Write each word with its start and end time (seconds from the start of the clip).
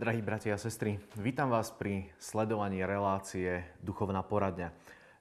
Drahí 0.00 0.24
bratia 0.24 0.56
a 0.56 0.64
sestry, 0.64 0.96
vítam 1.20 1.52
vás 1.52 1.68
pri 1.68 2.08
sledovaní 2.16 2.80
relácie 2.80 3.68
Duchovná 3.84 4.24
poradňa. 4.24 4.72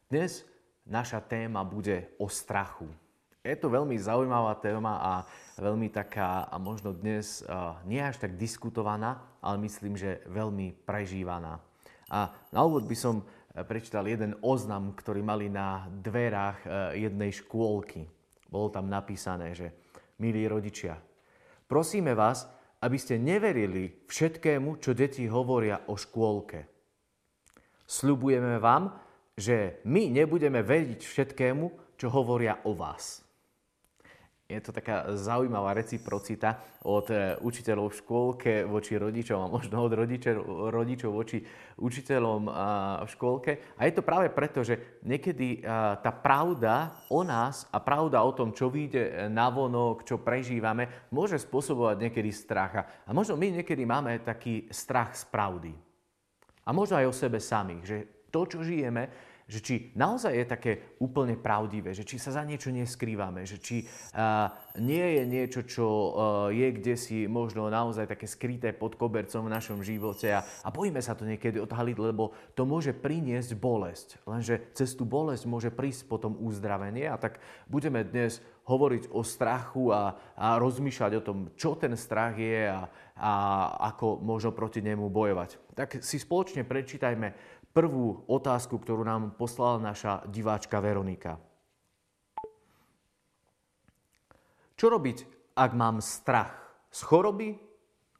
Dnes 0.07 0.47
naša 0.87 1.19
téma 1.19 1.67
bude 1.67 2.07
o 2.15 2.31
strachu. 2.31 2.87
Je 3.43 3.59
to 3.59 3.67
veľmi 3.67 3.99
zaujímavá 3.99 4.55
téma 4.55 4.95
a 5.03 5.13
veľmi 5.59 5.91
taká, 5.91 6.47
a 6.47 6.55
možno 6.55 6.95
dnes 6.95 7.43
nie 7.83 7.99
až 7.99 8.23
tak 8.23 8.39
diskutovaná, 8.39 9.19
ale 9.43 9.59
myslím, 9.67 9.99
že 9.99 10.23
veľmi 10.31 10.71
prežívaná. 10.87 11.59
A 12.07 12.31
na 12.47 12.63
úvod 12.63 12.87
by 12.87 12.95
som 12.95 13.27
prečítal 13.67 14.07
jeden 14.07 14.39
oznam, 14.39 14.95
ktorý 14.95 15.19
mali 15.19 15.51
na 15.51 15.91
dverách 15.91 16.95
jednej 16.95 17.35
škôlky. 17.35 18.07
Bolo 18.47 18.71
tam 18.71 18.87
napísané, 18.87 19.51
že 19.59 19.75
milí 20.23 20.47
rodičia, 20.47 20.95
prosíme 21.67 22.15
vás, 22.15 22.47
aby 22.79 22.97
ste 22.97 23.19
neverili 23.19 24.07
všetkému, 24.07 24.79
čo 24.79 24.95
deti 24.95 25.27
hovoria 25.27 25.87
o 25.91 25.99
škôlke. 25.99 26.65
Sľubujeme 27.89 28.59
vám, 28.59 28.95
že 29.35 29.83
my 29.87 30.11
nebudeme 30.11 30.63
veriť 30.63 31.01
všetkému, 31.03 31.95
čo 31.99 32.07
hovoria 32.11 32.63
o 32.67 32.75
vás 32.75 33.28
je 34.49 34.57
to 34.65 34.73
taká 34.73 35.13
zaujímavá 35.13 35.77
reciprocita 35.77 36.81
od 36.89 37.05
e, 37.13 37.37
učiteľov 37.37 37.93
v 37.93 37.99
škôlke 38.01 38.53
voči 38.65 38.97
rodičom 38.97 39.37
a 39.45 39.53
možno 39.53 39.85
od 39.85 39.93
rodičov, 40.73 41.13
voči 41.13 41.45
učiteľom 41.77 42.49
v 43.05 43.09
škôlke. 43.13 43.77
A 43.77 43.85
je 43.85 43.93
to 43.93 44.01
práve 44.01 44.33
preto, 44.33 44.65
že 44.65 44.99
niekedy 45.05 45.61
tá 46.01 46.11
pravda 46.11 47.05
o 47.13 47.21
nás 47.21 47.69
a 47.69 47.77
pravda 47.79 48.25
o 48.25 48.33
tom, 48.33 48.51
čo 48.51 48.73
vyjde 48.73 49.29
na 49.29 49.47
vonok, 49.53 50.03
čo 50.03 50.19
prežívame, 50.19 51.07
môže 51.13 51.37
spôsobovať 51.39 52.09
niekedy 52.09 52.33
strach. 52.33 53.05
A 53.05 53.09
možno 53.13 53.37
my 53.37 53.61
niekedy 53.61 53.85
máme 53.85 54.19
taký 54.25 54.67
strach 54.73 55.13
z 55.15 55.23
pravdy. 55.29 55.71
A 56.65 56.75
možno 56.75 56.97
aj 56.99 57.07
o 57.07 57.15
sebe 57.15 57.39
samých, 57.39 57.83
že 57.85 57.97
to, 58.29 58.45
čo 58.45 58.65
žijeme, 58.65 59.28
že 59.49 59.59
či 59.65 59.73
naozaj 59.97 60.29
je 60.29 60.45
také 60.45 60.71
úplne 61.01 61.33
pravdivé, 61.33 61.97
že 61.97 62.05
či 62.05 62.21
sa 62.21 62.29
za 62.29 62.45
niečo 62.45 62.69
neskrývame, 62.69 63.49
že 63.49 63.57
či 63.57 63.81
uh, 64.13 64.53
nie 64.77 65.17
je 65.17 65.23
niečo, 65.25 65.61
čo 65.65 65.85
uh, 65.89 66.07
je 66.53 66.69
kde 66.69 66.93
si 66.93 67.25
možno 67.25 67.65
naozaj 67.73 68.05
také 68.05 68.29
skryté 68.29 68.69
pod 68.69 68.93
kobercom 68.93 69.49
v 69.49 69.53
našom 69.57 69.81
živote 69.81 70.29
a, 70.29 70.45
a 70.45 70.69
bojíme 70.69 71.01
sa 71.01 71.17
to 71.17 71.25
niekedy 71.25 71.57
odhaliť, 71.57 71.97
lebo 71.97 72.37
to 72.53 72.69
môže 72.69 72.93
priniesť 72.93 73.57
bolesť. 73.57 74.21
Lenže 74.29 74.69
cez 74.77 74.93
tú 74.93 75.09
bolesť 75.09 75.49
môže 75.49 75.73
prísť 75.73 76.05
potom 76.05 76.37
uzdravenie 76.37 77.09
a 77.09 77.17
tak 77.17 77.41
budeme 77.65 78.05
dnes 78.05 78.37
hovoriť 78.69 79.09
o 79.09 79.25
strachu 79.25 79.89
a, 79.89 80.13
a 80.37 80.61
rozmýšľať 80.61 81.11
o 81.17 81.25
tom, 81.25 81.37
čo 81.57 81.73
ten 81.73 81.97
strach 81.97 82.37
je 82.37 82.69
a, 82.69 82.85
a 83.17 83.31
ako 83.89 84.21
možno 84.21 84.53
proti 84.53 84.85
nemu 84.85 85.09
bojovať. 85.09 85.73
Tak 85.73 86.05
si 86.05 86.21
spoločne 86.21 86.61
prečítajme 86.61 87.33
prvú 87.73 88.25
otázku, 88.25 88.81
ktorú 88.81 89.05
nám 89.05 89.37
poslala 89.37 89.93
naša 89.93 90.25
diváčka 90.27 90.81
Veronika. 90.81 91.37
Čo 94.79 94.95
robiť, 94.95 95.17
ak 95.59 95.71
mám 95.75 95.99
strach 95.99 96.55
z 96.87 97.03
choroby 97.03 97.59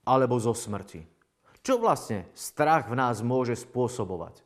alebo 0.03 0.35
zo 0.43 0.51
smrti? 0.51 1.07
Čo 1.63 1.79
vlastne 1.79 2.27
strach 2.35 2.91
v 2.91 2.99
nás 2.99 3.23
môže 3.23 3.55
spôsobovať? 3.55 4.43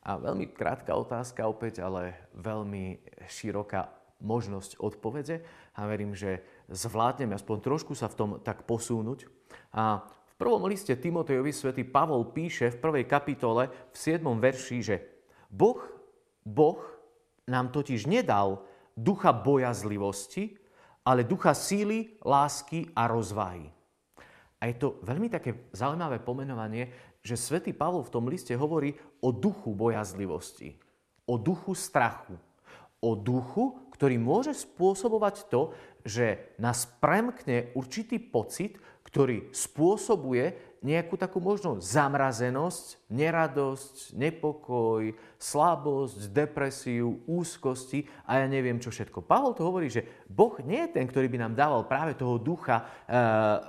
A 0.00 0.16
veľmi 0.16 0.50
krátka 0.50 0.96
otázka 0.96 1.46
opäť, 1.46 1.84
ale 1.84 2.16
veľmi 2.34 2.98
široká 3.28 3.92
možnosť 4.20 4.80
odpovede 4.80 5.44
a 5.76 5.80
verím, 5.86 6.16
že 6.16 6.44
zvládneme 6.68 7.36
aspoň 7.36 7.56
trošku 7.60 7.92
sa 7.94 8.08
v 8.08 8.16
tom 8.16 8.30
tak 8.40 8.64
posúnuť. 8.64 9.28
A 9.76 10.04
prvom 10.40 10.64
liste 10.64 10.96
Timotejovi 10.96 11.52
svätý 11.52 11.84
Pavol 11.84 12.32
píše 12.32 12.72
v 12.72 12.80
prvej 12.80 13.04
kapitole 13.04 13.68
v 13.92 13.96
7. 14.00 14.24
verši, 14.24 14.78
že 14.80 14.96
Boh, 15.52 15.76
boh 16.40 16.80
nám 17.44 17.68
totiž 17.68 18.08
nedal 18.08 18.64
ducha 18.96 19.36
bojazlivosti, 19.36 20.56
ale 21.04 21.28
ducha 21.28 21.52
síly, 21.52 22.16
lásky 22.24 22.88
a 22.96 23.04
rozvahy. 23.04 23.68
A 24.64 24.72
je 24.72 24.80
to 24.80 24.96
veľmi 25.04 25.28
také 25.28 25.68
zaujímavé 25.76 26.24
pomenovanie, 26.24 26.88
že 27.20 27.36
svätý 27.36 27.76
Pavol 27.76 28.00
v 28.00 28.12
tom 28.16 28.24
liste 28.24 28.56
hovorí 28.56 28.96
o 29.20 29.36
duchu 29.36 29.76
bojazlivosti, 29.76 30.72
o 31.28 31.36
duchu 31.36 31.76
strachu, 31.76 32.40
o 33.04 33.12
duchu, 33.12 33.92
ktorý 33.92 34.16
môže 34.16 34.56
spôsobovať 34.56 35.52
to, 35.52 35.76
že 36.00 36.56
nás 36.56 36.88
premkne 36.88 37.76
určitý 37.76 38.16
pocit, 38.16 38.80
ktorý 39.06 39.50
spôsobuje 39.50 40.70
nejakú 40.80 41.20
takú 41.20 41.44
možno 41.44 41.76
zamrazenosť, 41.76 43.04
neradosť, 43.12 44.16
nepokoj, 44.16 45.12
slabosť, 45.36 46.32
depresiu, 46.32 47.20
úzkosti 47.28 48.08
a 48.24 48.40
ja 48.40 48.46
neviem 48.48 48.80
čo 48.80 48.88
všetko. 48.88 49.20
Pavol 49.20 49.52
to 49.52 49.68
hovorí, 49.68 49.92
že 49.92 50.08
Boh 50.24 50.56
nie 50.64 50.88
je 50.88 50.96
ten, 50.96 51.04
ktorý 51.04 51.28
by 51.28 51.38
nám 51.44 51.52
dával 51.52 51.84
práve 51.84 52.16
toho 52.16 52.40
ducha 52.40 52.80
e, 52.80 52.84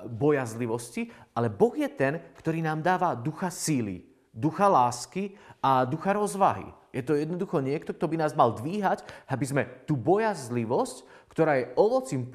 bojazlivosti, 0.08 1.12
ale 1.36 1.52
Boh 1.52 1.76
je 1.76 1.90
ten, 1.92 2.24
ktorý 2.40 2.64
nám 2.64 2.80
dáva 2.80 3.12
ducha 3.12 3.52
síly, 3.52 4.08
ducha 4.32 4.72
lásky 4.72 5.36
a 5.60 5.84
ducha 5.84 6.16
rozvahy. 6.16 6.72
Je 6.92 7.04
to 7.04 7.16
jednoducho 7.16 7.64
niekto, 7.64 7.96
kto 7.96 8.08
by 8.08 8.20
nás 8.20 8.36
mal 8.36 8.52
dvíhať, 8.56 9.04
aby 9.28 9.46
sme 9.48 9.64
tú 9.88 9.96
bojazlivosť, 9.96 11.21
ktorá 11.32 11.64
je 11.64 11.72
ovocím 11.80 12.28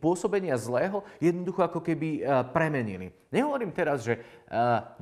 pôsobenia 0.00 0.56
zlého, 0.56 1.04
jednoducho 1.20 1.60
ako 1.60 1.84
keby 1.84 2.24
e, 2.24 2.32
premenili. 2.56 3.12
Nehovorím 3.28 3.68
teraz, 3.76 4.08
že 4.08 4.16
e, 4.16 4.20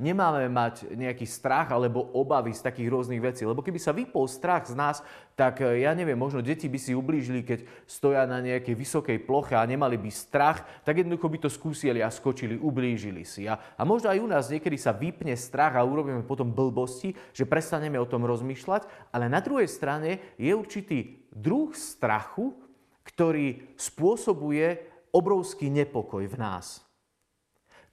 nemáme 0.03 0.51
mať 0.51 0.91
nejaký 0.91 1.23
strach 1.23 1.71
alebo 1.71 2.03
obavy 2.11 2.51
z 2.51 2.67
takých 2.67 2.91
rôznych 2.91 3.23
vecí, 3.23 3.47
lebo 3.47 3.63
keby 3.63 3.79
sa 3.79 3.95
vypol 3.95 4.27
strach 4.27 4.67
z 4.67 4.75
nás, 4.75 4.99
tak 5.39 5.63
e, 5.63 5.87
ja 5.87 5.95
neviem, 5.95 6.19
možno 6.19 6.43
deti 6.43 6.67
by 6.67 6.75
si 6.75 6.91
ublížili, 6.91 7.47
keď 7.47 7.63
stoja 7.87 8.27
na 8.27 8.43
nejakej 8.43 8.75
vysokej 8.75 9.23
ploche 9.23 9.55
a 9.55 9.63
nemali 9.63 9.95
by 9.95 10.11
strach, 10.11 10.67
tak 10.83 10.99
jednoducho 10.99 11.31
by 11.31 11.47
to 11.47 11.49
skúsili 11.49 12.03
a 12.03 12.11
skočili, 12.11 12.59
ublížili 12.59 13.23
si. 13.23 13.47
A, 13.47 13.55
a 13.55 13.81
možno 13.87 14.11
aj 14.11 14.19
u 14.19 14.27
nás 14.27 14.51
niekedy 14.51 14.75
sa 14.75 14.91
vypne 14.91 15.31
strach 15.39 15.79
a 15.79 15.87
urobíme 15.87 16.27
potom 16.27 16.51
blbosti, 16.51 17.15
že 17.31 17.47
prestaneme 17.47 17.95
o 17.95 18.09
tom 18.09 18.27
rozmýšľať, 18.27 19.15
ale 19.15 19.31
na 19.31 19.39
druhej 19.39 19.71
strane 19.71 20.35
je 20.35 20.51
určitý 20.51 21.23
druh 21.31 21.71
strachu, 21.71 22.66
ktorý 23.07 23.73
spôsobuje 23.79 24.83
obrovský 25.15 25.71
nepokoj 25.71 26.27
v 26.27 26.35
nás. 26.35 26.83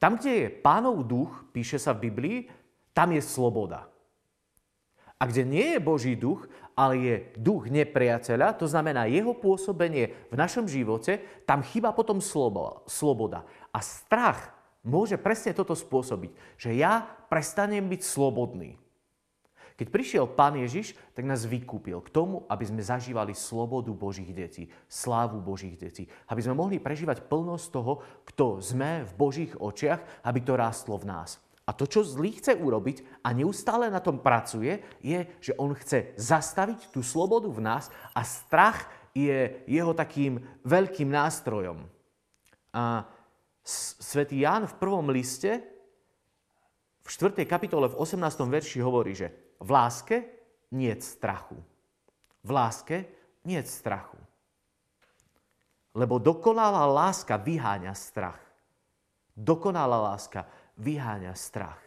Tam, 0.03 0.19
kde 0.19 0.33
je 0.35 0.49
pánov 0.51 1.07
duch, 1.07 1.31
píše 1.55 1.79
sa 1.79 1.95
v 1.95 2.11
Biblii, 2.11 2.39
tam 2.91 3.15
je 3.15 3.23
sloboda. 3.23 3.87
A 5.17 5.23
kde 5.31 5.47
nie 5.47 5.67
je 5.73 5.81
Boží 5.81 6.13
duch, 6.19 6.45
ale 6.75 6.95
je 6.99 7.15
duch 7.39 7.71
nepriateľa, 7.71 8.59
to 8.59 8.67
znamená 8.67 9.07
jeho 9.07 9.33
pôsobenie 9.33 10.11
v 10.29 10.35
našom 10.35 10.67
živote, 10.67 11.23
tam 11.47 11.63
chýba 11.63 11.95
potom 11.95 12.19
sloboda. 12.19 13.47
A 13.71 13.79
strach 13.79 14.51
môže 14.83 15.17
presne 15.17 15.55
toto 15.55 15.73
spôsobiť, 15.73 16.35
že 16.59 16.75
ja 16.77 17.07
prestanem 17.31 17.87
byť 17.87 18.03
slobodný. 18.03 18.77
Keď 19.75 19.91
prišiel 19.91 20.31
Pán 20.31 20.55
Ježiš, 20.55 20.95
tak 21.19 21.27
nás 21.27 21.43
vykúpil 21.43 21.99
k 21.99 22.13
tomu, 22.15 22.47
aby 22.47 22.63
sme 22.63 22.79
zažívali 22.79 23.35
slobodu 23.35 23.91
Božích 23.91 24.31
detí, 24.31 24.71
slávu 24.87 25.43
Božích 25.43 25.75
detí. 25.75 26.07
Aby 26.31 26.47
sme 26.47 26.55
mohli 26.55 26.79
prežívať 26.79 27.27
plnosť 27.27 27.67
toho, 27.75 27.99
kto 28.23 28.63
sme 28.63 29.03
v 29.03 29.13
Božích 29.19 29.53
očiach, 29.59 30.23
aby 30.23 30.41
to 30.47 30.55
rástlo 30.55 30.95
v 30.95 31.11
nás. 31.11 31.43
A 31.67 31.75
to, 31.75 31.91
čo 31.91 32.07
zlý 32.07 32.39
chce 32.39 32.55
urobiť 32.55 33.25
a 33.27 33.35
neustále 33.35 33.91
na 33.91 33.99
tom 33.99 34.23
pracuje, 34.23 34.79
je, 35.03 35.27
že 35.43 35.57
on 35.59 35.75
chce 35.75 36.15
zastaviť 36.23 36.95
tú 36.95 37.03
slobodu 37.03 37.51
v 37.51 37.65
nás 37.65 37.91
a 38.15 38.23
strach 38.23 38.87
je 39.11 39.59
jeho 39.67 39.91
takým 39.91 40.39
veľkým 40.63 41.11
nástrojom. 41.11 41.83
A 42.71 43.09
svätý 43.65 44.45
Ján 44.45 44.71
v 44.71 44.79
prvom 44.79 45.09
liste, 45.11 45.67
v 47.05 47.09
4. 47.11 47.43
kapitole 47.49 47.89
v 47.89 47.97
18. 47.97 48.23
verši 48.45 48.79
hovorí, 48.81 49.17
že 49.17 49.44
v 49.61 49.69
láske 49.71 50.17
nie 50.75 50.95
strachu. 50.99 51.59
V 52.45 52.51
láske 52.51 52.97
nie 53.47 53.61
strachu. 53.63 54.19
Lebo 55.95 56.19
dokonalá 56.19 56.85
láska 56.91 57.39
vyháňa 57.39 57.95
strach. 57.95 58.43
Dokonalá 59.35 60.15
láska 60.15 60.47
vyháňa 60.79 61.35
strach. 61.39 61.79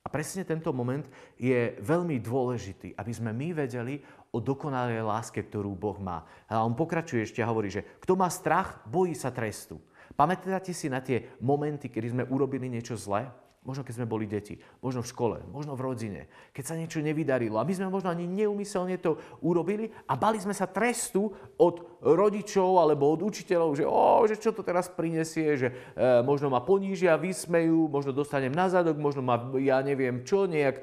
A 0.00 0.08
presne 0.08 0.46
tento 0.46 0.70
moment 0.70 1.02
je 1.34 1.74
veľmi 1.82 2.22
dôležitý, 2.22 2.94
aby 2.94 3.12
sme 3.12 3.34
my 3.34 3.66
vedeli 3.66 3.98
o 4.30 4.38
dokonalej 4.38 5.02
láske, 5.02 5.42
ktorú 5.42 5.74
Boh 5.74 5.98
má. 5.98 6.22
A 6.46 6.62
on 6.62 6.78
pokračuje 6.78 7.26
ešte 7.26 7.42
a 7.42 7.50
hovorí, 7.50 7.74
že 7.74 7.82
kto 7.98 8.14
má 8.14 8.30
strach, 8.30 8.86
bojí 8.86 9.18
sa 9.18 9.34
trestu. 9.34 9.82
Pamätáte 10.14 10.70
si 10.70 10.86
na 10.86 11.02
tie 11.02 11.34
momenty, 11.42 11.90
kedy 11.90 12.06
sme 12.14 12.24
urobili 12.30 12.70
niečo 12.70 12.94
zlé? 12.94 13.26
Možno 13.66 13.82
keď 13.82 13.98
sme 13.98 14.06
boli 14.06 14.30
deti, 14.30 14.54
možno 14.78 15.02
v 15.02 15.10
škole, 15.10 15.36
možno 15.50 15.74
v 15.74 15.82
rodine, 15.82 16.22
keď 16.54 16.64
sa 16.64 16.78
niečo 16.78 17.02
nevydarilo 17.02 17.58
a 17.58 17.66
my 17.66 17.74
sme 17.74 17.90
možno 17.90 18.14
ani 18.14 18.30
neumyselne 18.30 18.94
to 19.02 19.18
urobili 19.42 19.90
a 20.06 20.14
bali 20.14 20.38
sme 20.38 20.54
sa 20.54 20.70
trestu 20.70 21.34
od 21.58 21.82
rodičov 21.98 22.78
alebo 22.78 23.10
od 23.10 23.26
učiteľov, 23.26 23.74
že, 23.74 23.82
o, 23.82 24.22
že 24.30 24.38
čo 24.38 24.54
to 24.54 24.62
teraz 24.62 24.86
prinesie, 24.86 25.58
že 25.58 25.68
e, 25.74 26.22
možno 26.22 26.46
ma 26.46 26.62
ponížia, 26.62 27.18
vysmejú, 27.18 27.90
možno 27.90 28.14
dostanem 28.14 28.54
na 28.54 28.70
zadok, 28.70 28.94
možno 28.94 29.26
ma, 29.26 29.34
ja 29.58 29.82
neviem 29.82 30.22
čo, 30.22 30.46
nejak 30.46 30.78
e, 30.78 30.82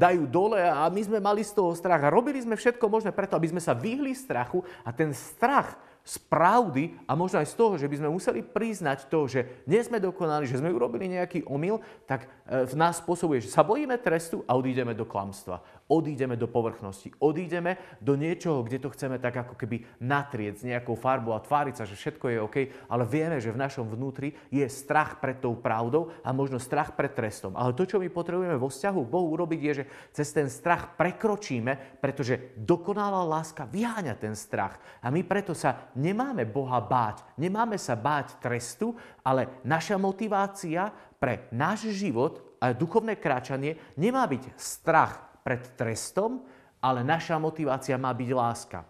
dajú 0.00 0.24
dole 0.24 0.64
a 0.64 0.88
my 0.88 1.02
sme 1.04 1.20
mali 1.20 1.44
z 1.44 1.52
toho 1.52 1.76
strach 1.76 2.00
a 2.00 2.08
robili 2.08 2.40
sme 2.40 2.56
všetko 2.56 2.88
možné 2.88 3.12
preto, 3.12 3.36
aby 3.36 3.52
sme 3.52 3.60
sa 3.60 3.76
vyhli 3.76 4.16
strachu 4.16 4.64
a 4.88 4.90
ten 4.96 5.12
strach 5.12 5.89
z 6.04 6.16
pravdy 6.26 6.96
a 7.06 7.12
možno 7.14 7.40
aj 7.40 7.48
z 7.52 7.54
toho, 7.54 7.74
že 7.76 7.86
by 7.86 7.96
sme 8.00 8.08
museli 8.10 8.40
priznať 8.40 9.06
to, 9.06 9.28
že 9.28 9.64
nie 9.68 9.80
sme 9.84 10.00
dokonali, 10.00 10.48
že 10.48 10.58
sme 10.58 10.72
urobili 10.72 11.12
nejaký 11.12 11.44
omyl, 11.46 11.78
tak 12.08 12.26
e, 12.46 12.64
v 12.66 12.74
nás 12.74 12.98
spôsobuje, 12.98 13.44
že 13.44 13.52
sa 13.52 13.62
bojíme 13.62 13.94
trestu 14.00 14.42
a 14.48 14.56
odídeme 14.56 14.96
do 14.96 15.04
klamstva 15.04 15.60
odídeme 15.90 16.38
do 16.38 16.46
povrchnosti, 16.46 17.10
odídeme 17.18 17.98
do 17.98 18.14
niečoho, 18.14 18.62
kde 18.62 18.78
to 18.78 18.94
chceme 18.94 19.18
tak 19.18 19.42
ako 19.42 19.58
keby 19.58 19.82
natrieť 19.98 20.62
s 20.62 20.66
nejakou 20.66 20.94
farbou 20.94 21.34
a 21.34 21.42
tváriť 21.42 21.82
sa, 21.82 21.84
že 21.84 21.98
všetko 21.98 22.26
je 22.30 22.38
OK, 22.38 22.56
ale 22.86 23.02
vieme, 23.02 23.42
že 23.42 23.50
v 23.50 23.58
našom 23.58 23.90
vnútri 23.90 24.38
je 24.54 24.62
strach 24.70 25.18
pred 25.18 25.42
tou 25.42 25.58
pravdou 25.58 26.14
a 26.22 26.30
možno 26.30 26.62
strach 26.62 26.94
pred 26.94 27.10
trestom. 27.10 27.58
Ale 27.58 27.74
to, 27.74 27.82
čo 27.82 27.98
my 27.98 28.06
potrebujeme 28.06 28.54
vo 28.54 28.70
vzťahu 28.70 29.00
k 29.02 29.12
Bohu 29.12 29.34
urobiť, 29.34 29.60
je, 29.60 29.72
že 29.82 29.84
cez 30.14 30.30
ten 30.30 30.46
strach 30.46 30.94
prekročíme, 30.94 31.98
pretože 31.98 32.54
dokonalá 32.54 33.26
láska 33.26 33.66
vyháňa 33.66 34.14
ten 34.14 34.38
strach. 34.38 34.78
A 35.02 35.10
my 35.10 35.26
preto 35.26 35.58
sa 35.58 35.90
nemáme 35.98 36.46
Boha 36.46 36.78
báť, 36.78 37.26
nemáme 37.34 37.74
sa 37.74 37.98
báť 37.98 38.38
trestu, 38.38 38.94
ale 39.26 39.58
naša 39.66 39.98
motivácia 39.98 40.94
pre 41.18 41.50
náš 41.50 41.90
život 41.92 42.56
a 42.60 42.76
duchovné 42.76 43.16
kráčanie 43.16 43.76
nemá 43.96 44.24
byť 44.28 44.56
strach 44.56 45.29
pred 45.50 45.66
trestom, 45.74 46.46
ale 46.78 47.02
naša 47.02 47.42
motivácia 47.42 47.98
má 47.98 48.14
byť 48.14 48.30
láska. 48.30 48.86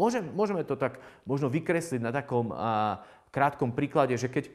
Môžem, 0.00 0.24
môžeme 0.32 0.64
to 0.64 0.80
tak 0.80 0.96
možno 1.28 1.52
vykresliť 1.52 2.00
na 2.00 2.08
takom 2.08 2.48
a, 2.56 3.04
krátkom 3.28 3.76
príklade, 3.76 4.16
že 4.16 4.32
keď 4.32 4.48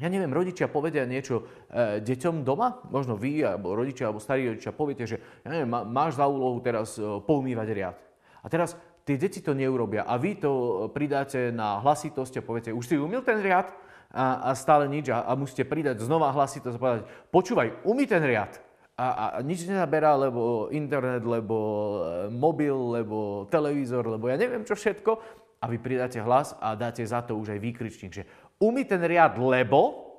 ja 0.00 0.08
neviem, 0.08 0.32
rodičia 0.32 0.72
povedia 0.72 1.04
niečo 1.04 1.44
e, 1.68 2.00
deťom 2.00 2.48
doma, 2.48 2.80
možno 2.88 3.12
vy, 3.12 3.44
alebo 3.44 3.76
rodičia, 3.76 4.08
alebo 4.08 4.24
starí 4.24 4.48
rodičia 4.48 4.72
poviete, 4.72 5.04
že 5.04 5.20
ja 5.44 5.48
neviem, 5.52 5.68
má, 5.68 5.84
máš 5.84 6.16
za 6.16 6.24
úlohu 6.24 6.64
teraz 6.64 6.96
e, 6.96 7.04
poumývať 7.20 7.68
riad. 7.76 7.96
A 8.40 8.48
teraz 8.48 8.72
tie 9.04 9.20
deti 9.20 9.44
to 9.44 9.52
neurobia 9.52 10.08
a 10.08 10.16
vy 10.16 10.40
to 10.40 10.88
pridáte 10.96 11.52
na 11.52 11.84
hlasitosť 11.84 12.40
a 12.40 12.42
poviete, 12.42 12.72
už 12.72 12.88
si 12.88 12.96
umil 12.96 13.20
ten 13.20 13.44
riad 13.44 13.68
a, 14.08 14.48
a 14.48 14.50
stále 14.56 14.88
nič 14.88 15.12
a, 15.12 15.28
a 15.28 15.36
musíte 15.36 15.68
pridať 15.68 16.00
znova 16.00 16.32
hlasitosť 16.32 16.74
a 16.74 16.80
povedať, 16.80 17.04
počúvaj, 17.28 17.84
umí 17.84 18.08
ten 18.08 18.24
riad 18.24 18.71
a, 18.92 19.06
a 19.08 19.40
nič 19.40 19.64
nenaberá, 19.64 20.12
lebo 20.14 20.68
internet, 20.68 21.24
lebo 21.24 21.56
e, 21.56 22.28
mobil, 22.28 22.76
lebo 22.76 23.48
televízor, 23.48 24.04
lebo 24.04 24.28
ja 24.28 24.36
neviem 24.36 24.68
čo 24.68 24.76
všetko. 24.76 25.40
A 25.62 25.70
vy 25.70 25.78
pridáte 25.78 26.18
hlas 26.20 26.58
a 26.58 26.74
dáte 26.74 27.00
za 27.06 27.22
to 27.22 27.38
už 27.38 27.54
aj 27.56 27.60
výkričník, 27.62 28.12
že 28.12 28.26
umí 28.58 28.82
ten 28.84 29.00
riad, 29.00 29.38
lebo 29.38 30.11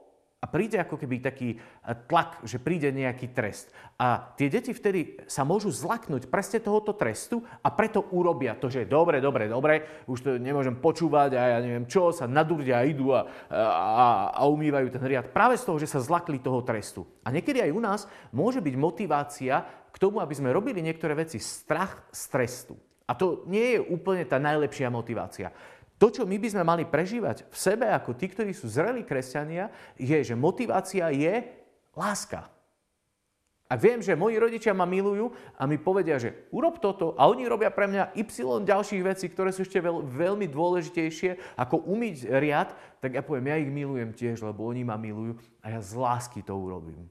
a 0.43 0.45
príde 0.51 0.75
ako 0.75 0.99
keby 0.99 1.23
taký 1.23 1.55
e, 1.55 1.57
tlak, 2.11 2.43
že 2.43 2.59
príde 2.59 2.91
nejaký 2.91 3.31
trest. 3.31 3.71
A 3.95 4.35
tie 4.35 4.51
deti 4.51 4.75
vtedy 4.75 5.23
sa 5.23 5.47
môžu 5.47 5.71
zlaknúť 5.71 6.27
presne 6.27 6.59
tohoto 6.59 6.91
trestu 6.91 7.47
a 7.63 7.71
preto 7.71 8.11
urobia 8.11 8.59
to, 8.59 8.67
že 8.67 8.83
dobre, 8.83 9.23
dobre, 9.23 9.47
dobre, 9.47 10.03
už 10.03 10.19
to 10.19 10.29
nemôžem 10.35 10.75
počúvať 10.75 11.39
a 11.39 11.41
ja 11.55 11.59
neviem 11.63 11.87
čo, 11.87 12.11
sa 12.11 12.27
nadurdia 12.27 12.83
a 12.83 12.87
idú 12.87 13.15
a, 13.15 13.23
a, 13.47 14.35
a 14.35 14.41
umývajú 14.51 14.91
ten 14.91 15.03
riad. 15.07 15.31
Práve 15.31 15.55
z 15.55 15.63
toho, 15.63 15.79
že 15.79 15.87
sa 15.87 16.03
zlakli 16.03 16.43
toho 16.43 16.59
trestu. 16.59 17.07
A 17.23 17.31
niekedy 17.31 17.63
aj 17.63 17.71
u 17.71 17.79
nás 17.79 18.01
môže 18.35 18.59
byť 18.59 18.75
motivácia 18.75 19.63
k 19.95 19.97
tomu, 20.01 20.19
aby 20.19 20.35
sme 20.35 20.51
robili 20.51 20.83
niektoré 20.83 21.15
veci 21.15 21.39
strach 21.39 22.03
z 22.11 22.21
trestu. 22.27 22.75
A 23.07 23.15
to 23.15 23.47
nie 23.47 23.77
je 23.77 23.79
úplne 23.79 24.27
tá 24.27 24.39
najlepšia 24.39 24.91
motivácia. 24.91 25.51
To, 26.03 26.11
čo 26.11 26.27
my 26.27 26.35
by 26.35 26.51
sme 26.51 26.67
mali 26.67 26.83
prežívať 26.83 27.47
v 27.47 27.55
sebe 27.55 27.87
ako 27.87 28.11
tí, 28.19 28.27
ktorí 28.27 28.51
sú 28.51 28.67
zrelí 28.67 29.07
kresťania, 29.07 29.71
je, 29.95 30.19
že 30.19 30.35
motivácia 30.35 31.07
je 31.15 31.47
láska. 31.95 32.51
Ak 33.71 33.79
viem, 33.79 34.03
že 34.03 34.11
moji 34.11 34.35
rodičia 34.35 34.75
ma 34.75 34.83
milujú 34.83 35.31
a 35.55 35.63
mi 35.63 35.79
povedia, 35.79 36.19
že 36.19 36.51
urob 36.51 36.83
toto 36.83 37.15
a 37.15 37.31
oni 37.31 37.47
robia 37.47 37.71
pre 37.71 37.87
mňa 37.87 38.19
y 38.19 38.27
ďalších 38.67 38.99
vecí, 38.99 39.31
ktoré 39.31 39.55
sú 39.55 39.63
ešte 39.63 39.79
veľ, 39.79 40.03
veľmi 40.03 40.51
dôležitejšie 40.51 41.55
ako 41.55 41.87
umyť 41.87 42.35
riad, 42.35 42.75
tak 42.99 43.15
ja 43.15 43.23
poviem, 43.23 43.55
ja 43.55 43.63
ich 43.63 43.71
milujem 43.71 44.11
tiež, 44.11 44.43
lebo 44.43 44.67
oni 44.67 44.83
ma 44.83 44.99
milujú 44.99 45.39
a 45.63 45.71
ja 45.71 45.79
z 45.79 45.95
lásky 45.95 46.43
to 46.43 46.51
urobím. 46.51 47.07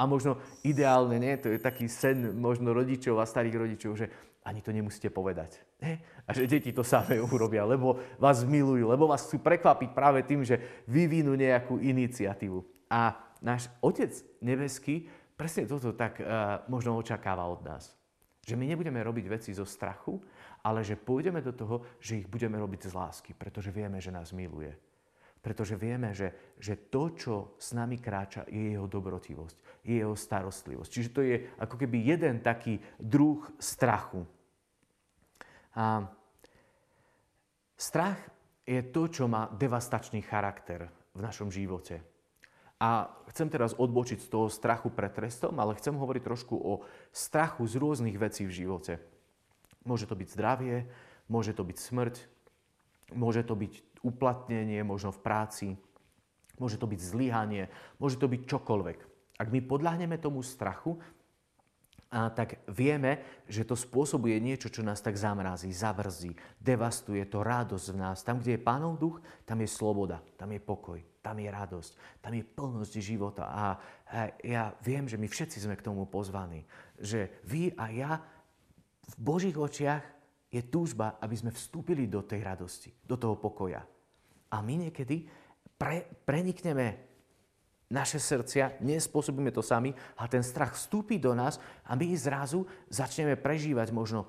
A 0.00 0.08
možno 0.08 0.40
ideálne, 0.64 1.20
nie? 1.20 1.36
To 1.36 1.52
je 1.52 1.60
taký 1.60 1.84
sen 1.84 2.32
možno 2.40 2.72
rodičov 2.72 3.20
a 3.20 3.28
starých 3.28 3.60
rodičov, 3.60 3.92
že 3.92 4.08
ani 4.42 4.60
to 4.62 4.74
nemusíte 4.74 5.10
povedať. 5.10 5.62
Ne? 5.78 6.02
A 6.26 6.34
že 6.34 6.50
deti 6.50 6.74
to 6.74 6.82
samé 6.82 7.22
urobia, 7.22 7.62
lebo 7.62 7.98
vás 8.18 8.42
milujú, 8.42 8.90
lebo 8.90 9.06
vás 9.06 9.26
chcú 9.26 9.38
prekvapiť 9.38 9.90
práve 9.94 10.26
tým, 10.26 10.42
že 10.42 10.82
vyvinú 10.90 11.38
nejakú 11.38 11.78
iniciatívu. 11.78 12.58
A 12.90 13.14
náš 13.38 13.70
Otec 13.80 14.10
nebeský 14.42 15.06
presne 15.42 15.66
toto 15.66 15.90
tak 15.96 16.22
uh, 16.22 16.62
možno 16.70 16.94
očakáva 16.94 17.42
od 17.50 17.66
nás. 17.66 17.90
Že 18.46 18.58
my 18.58 18.74
nebudeme 18.74 19.02
robiť 19.02 19.26
veci 19.26 19.50
zo 19.50 19.66
strachu, 19.66 20.18
ale 20.62 20.86
že 20.86 20.98
pôjdeme 20.98 21.42
do 21.42 21.50
toho, 21.50 21.98
že 21.98 22.22
ich 22.22 22.30
budeme 22.30 22.58
robiť 22.58 22.90
z 22.90 22.94
lásky, 22.94 23.30
pretože 23.34 23.74
vieme, 23.74 23.98
že 23.98 24.14
nás 24.14 24.30
miluje. 24.30 24.70
Pretože 25.42 25.74
vieme, 25.74 26.14
že, 26.14 26.54
že 26.58 26.78
to, 26.86 27.10
čo 27.18 27.34
s 27.58 27.74
nami 27.74 27.98
kráča, 27.98 28.46
je 28.46 28.78
jeho 28.78 28.86
dobrotivosť, 28.86 29.71
je 29.82 29.98
jeho 29.98 30.14
starostlivosť. 30.14 30.90
Čiže 30.90 31.10
to 31.10 31.20
je 31.26 31.36
ako 31.58 31.74
keby 31.74 32.06
jeden 32.06 32.38
taký 32.38 32.78
druh 33.02 33.42
strachu. 33.58 34.22
A 35.74 36.06
strach 37.74 38.18
je 38.62 38.78
to, 38.94 39.10
čo 39.10 39.26
má 39.26 39.50
devastačný 39.50 40.22
charakter 40.22 40.86
v 41.12 41.20
našom 41.20 41.50
živote. 41.50 41.98
A 42.82 43.10
chcem 43.30 43.46
teraz 43.46 43.78
odbočiť 43.78 44.18
z 44.22 44.28
toho 44.30 44.50
strachu 44.50 44.90
pred 44.90 45.10
trestom, 45.14 45.54
ale 45.62 45.78
chcem 45.78 45.94
hovoriť 45.94 46.22
trošku 46.22 46.54
o 46.58 46.82
strachu 47.14 47.62
z 47.66 47.74
rôznych 47.78 48.18
vecí 48.18 48.42
v 48.42 48.66
živote. 48.66 48.98
Môže 49.86 50.06
to 50.06 50.18
byť 50.18 50.28
zdravie, 50.30 50.86
môže 51.30 51.54
to 51.54 51.62
byť 51.62 51.78
smrť, 51.78 52.16
môže 53.14 53.46
to 53.46 53.54
byť 53.54 54.02
uplatnenie 54.02 54.82
možno 54.82 55.14
v 55.14 55.22
práci, 55.22 55.66
môže 56.58 56.78
to 56.78 56.90
byť 56.90 57.00
zlyhanie, 57.02 57.70
môže 58.02 58.18
to 58.18 58.26
byť 58.26 58.50
čokoľvek. 58.50 59.11
Ak 59.40 59.48
my 59.48 59.60
podľahneme 59.64 60.20
tomu 60.20 60.44
strachu, 60.44 61.00
a 62.12 62.28
tak 62.28 62.60
vieme, 62.68 63.24
že 63.48 63.64
to 63.64 63.72
spôsobuje 63.72 64.36
niečo, 64.36 64.68
čo 64.68 64.84
nás 64.84 65.00
tak 65.00 65.16
zamrazí, 65.16 65.72
zavrzí, 65.72 66.36
devastuje 66.60 67.24
to 67.24 67.40
radosť 67.40 67.86
v 67.88 67.96
nás. 67.96 68.20
Tam, 68.20 68.36
kde 68.36 68.60
je 68.60 68.60
Pánov 68.60 69.00
duch, 69.00 69.16
tam 69.48 69.64
je 69.64 69.68
sloboda, 69.72 70.20
tam 70.36 70.52
je 70.52 70.60
pokoj, 70.60 71.00
tam 71.24 71.40
je 71.40 71.48
radosť, 71.48 72.20
tam 72.20 72.36
je 72.36 72.44
plnosť 72.44 72.92
života. 73.00 73.48
A 73.48 73.64
ja 74.44 74.76
viem, 74.84 75.08
že 75.08 75.16
my 75.16 75.24
všetci 75.24 75.64
sme 75.64 75.72
k 75.72 75.88
tomu 75.88 76.04
pozvaní. 76.04 76.68
Že 77.00 77.32
vy 77.48 77.72
a 77.80 77.88
ja 77.88 78.20
v 79.08 79.16
Božích 79.16 79.56
očiach 79.56 80.04
je 80.52 80.60
túžba, 80.68 81.16
aby 81.16 81.32
sme 81.32 81.48
vstúpili 81.48 82.04
do 82.12 82.20
tej 82.28 82.44
radosti, 82.44 82.92
do 83.08 83.16
toho 83.16 83.40
pokoja. 83.40 83.80
A 84.52 84.60
my 84.60 84.84
niekedy 84.84 85.24
pre, 85.80 86.04
prenikneme 86.28 87.11
naše 87.92 88.16
srdcia, 88.16 88.80
nespôsobíme 88.80 89.52
to 89.52 89.60
sami 89.60 89.92
a 90.16 90.24
ten 90.24 90.40
strach 90.40 90.72
vstúpi 90.72 91.20
do 91.20 91.36
nás 91.36 91.60
a 91.84 91.92
my 91.92 92.08
zrazu 92.16 92.64
začneme 92.88 93.36
prežívať 93.36 93.92
možno 93.92 94.24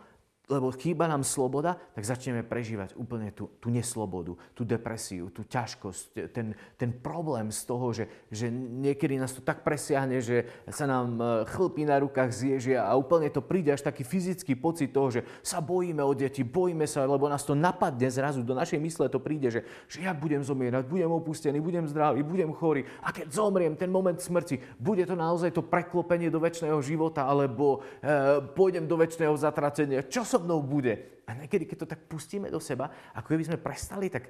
lebo 0.52 0.76
chýba 0.76 1.08
nám 1.08 1.24
sloboda, 1.24 1.80
tak 1.96 2.04
začneme 2.04 2.44
prežívať 2.44 3.00
úplne 3.00 3.32
tú, 3.32 3.48
tú 3.64 3.72
neslobodu, 3.72 4.36
tú 4.52 4.68
depresiu, 4.68 5.32
tú 5.32 5.48
ťažkosť, 5.48 6.36
ten, 6.36 6.52
ten 6.76 6.92
problém 6.92 7.48
z 7.48 7.62
toho, 7.64 7.96
že, 7.96 8.12
že 8.28 8.52
niekedy 8.52 9.16
nás 9.16 9.32
to 9.32 9.40
tak 9.40 9.64
presiahne, 9.64 10.20
že 10.20 10.44
sa 10.68 10.84
nám 10.84 11.16
e, 11.16 11.24
chlpí 11.48 11.88
na 11.88 11.96
rukách 12.04 12.36
zježia 12.36 12.84
a 12.84 12.92
úplne 13.00 13.32
to 13.32 13.40
príde 13.40 13.72
až 13.72 13.88
taký 13.88 14.04
fyzický 14.04 14.60
pocit 14.60 14.92
toho, 14.92 15.16
že 15.16 15.24
sa 15.40 15.64
bojíme 15.64 16.04
o 16.04 16.12
deti, 16.12 16.44
bojíme 16.44 16.84
sa, 16.92 17.08
lebo 17.08 17.32
nás 17.32 17.48
to 17.48 17.56
napadne 17.56 18.12
zrazu, 18.12 18.44
do 18.44 18.52
našej 18.52 18.84
mysle 18.84 19.08
to 19.08 19.24
príde, 19.24 19.48
že, 19.48 19.64
že 19.88 20.04
ja 20.04 20.12
budem 20.12 20.44
zomierať, 20.44 20.84
budem 20.92 21.08
opustený, 21.08 21.64
budem 21.64 21.88
zdravý, 21.88 22.20
budem 22.20 22.52
chorý 22.52 22.84
a 23.00 23.16
keď 23.16 23.32
zomriem, 23.32 23.80
ten 23.80 23.88
moment 23.88 24.20
smrti, 24.20 24.60
bude 24.76 25.08
to 25.08 25.16
naozaj 25.16 25.56
to 25.56 25.64
preklopenie 25.64 26.28
do 26.28 26.44
väčšného 26.44 26.84
života 26.84 27.24
alebo 27.24 27.80
e, 28.04 28.44
pôjdem 28.52 28.84
do 28.84 29.00
väčšného 29.00 29.40
zatratenia. 29.40 30.04
Čo 30.04 30.33
so 30.34 30.62
bude? 30.66 31.14
A 31.24 31.40
niekedy, 31.40 31.64
keď 31.64 31.78
to 31.80 31.88
tak 31.88 32.04
pustíme 32.12 32.52
do 32.52 32.60
seba, 32.60 32.92
ako 33.16 33.32
keby 33.32 33.48
sme 33.48 33.56
prestali 33.64 34.12
tak 34.12 34.28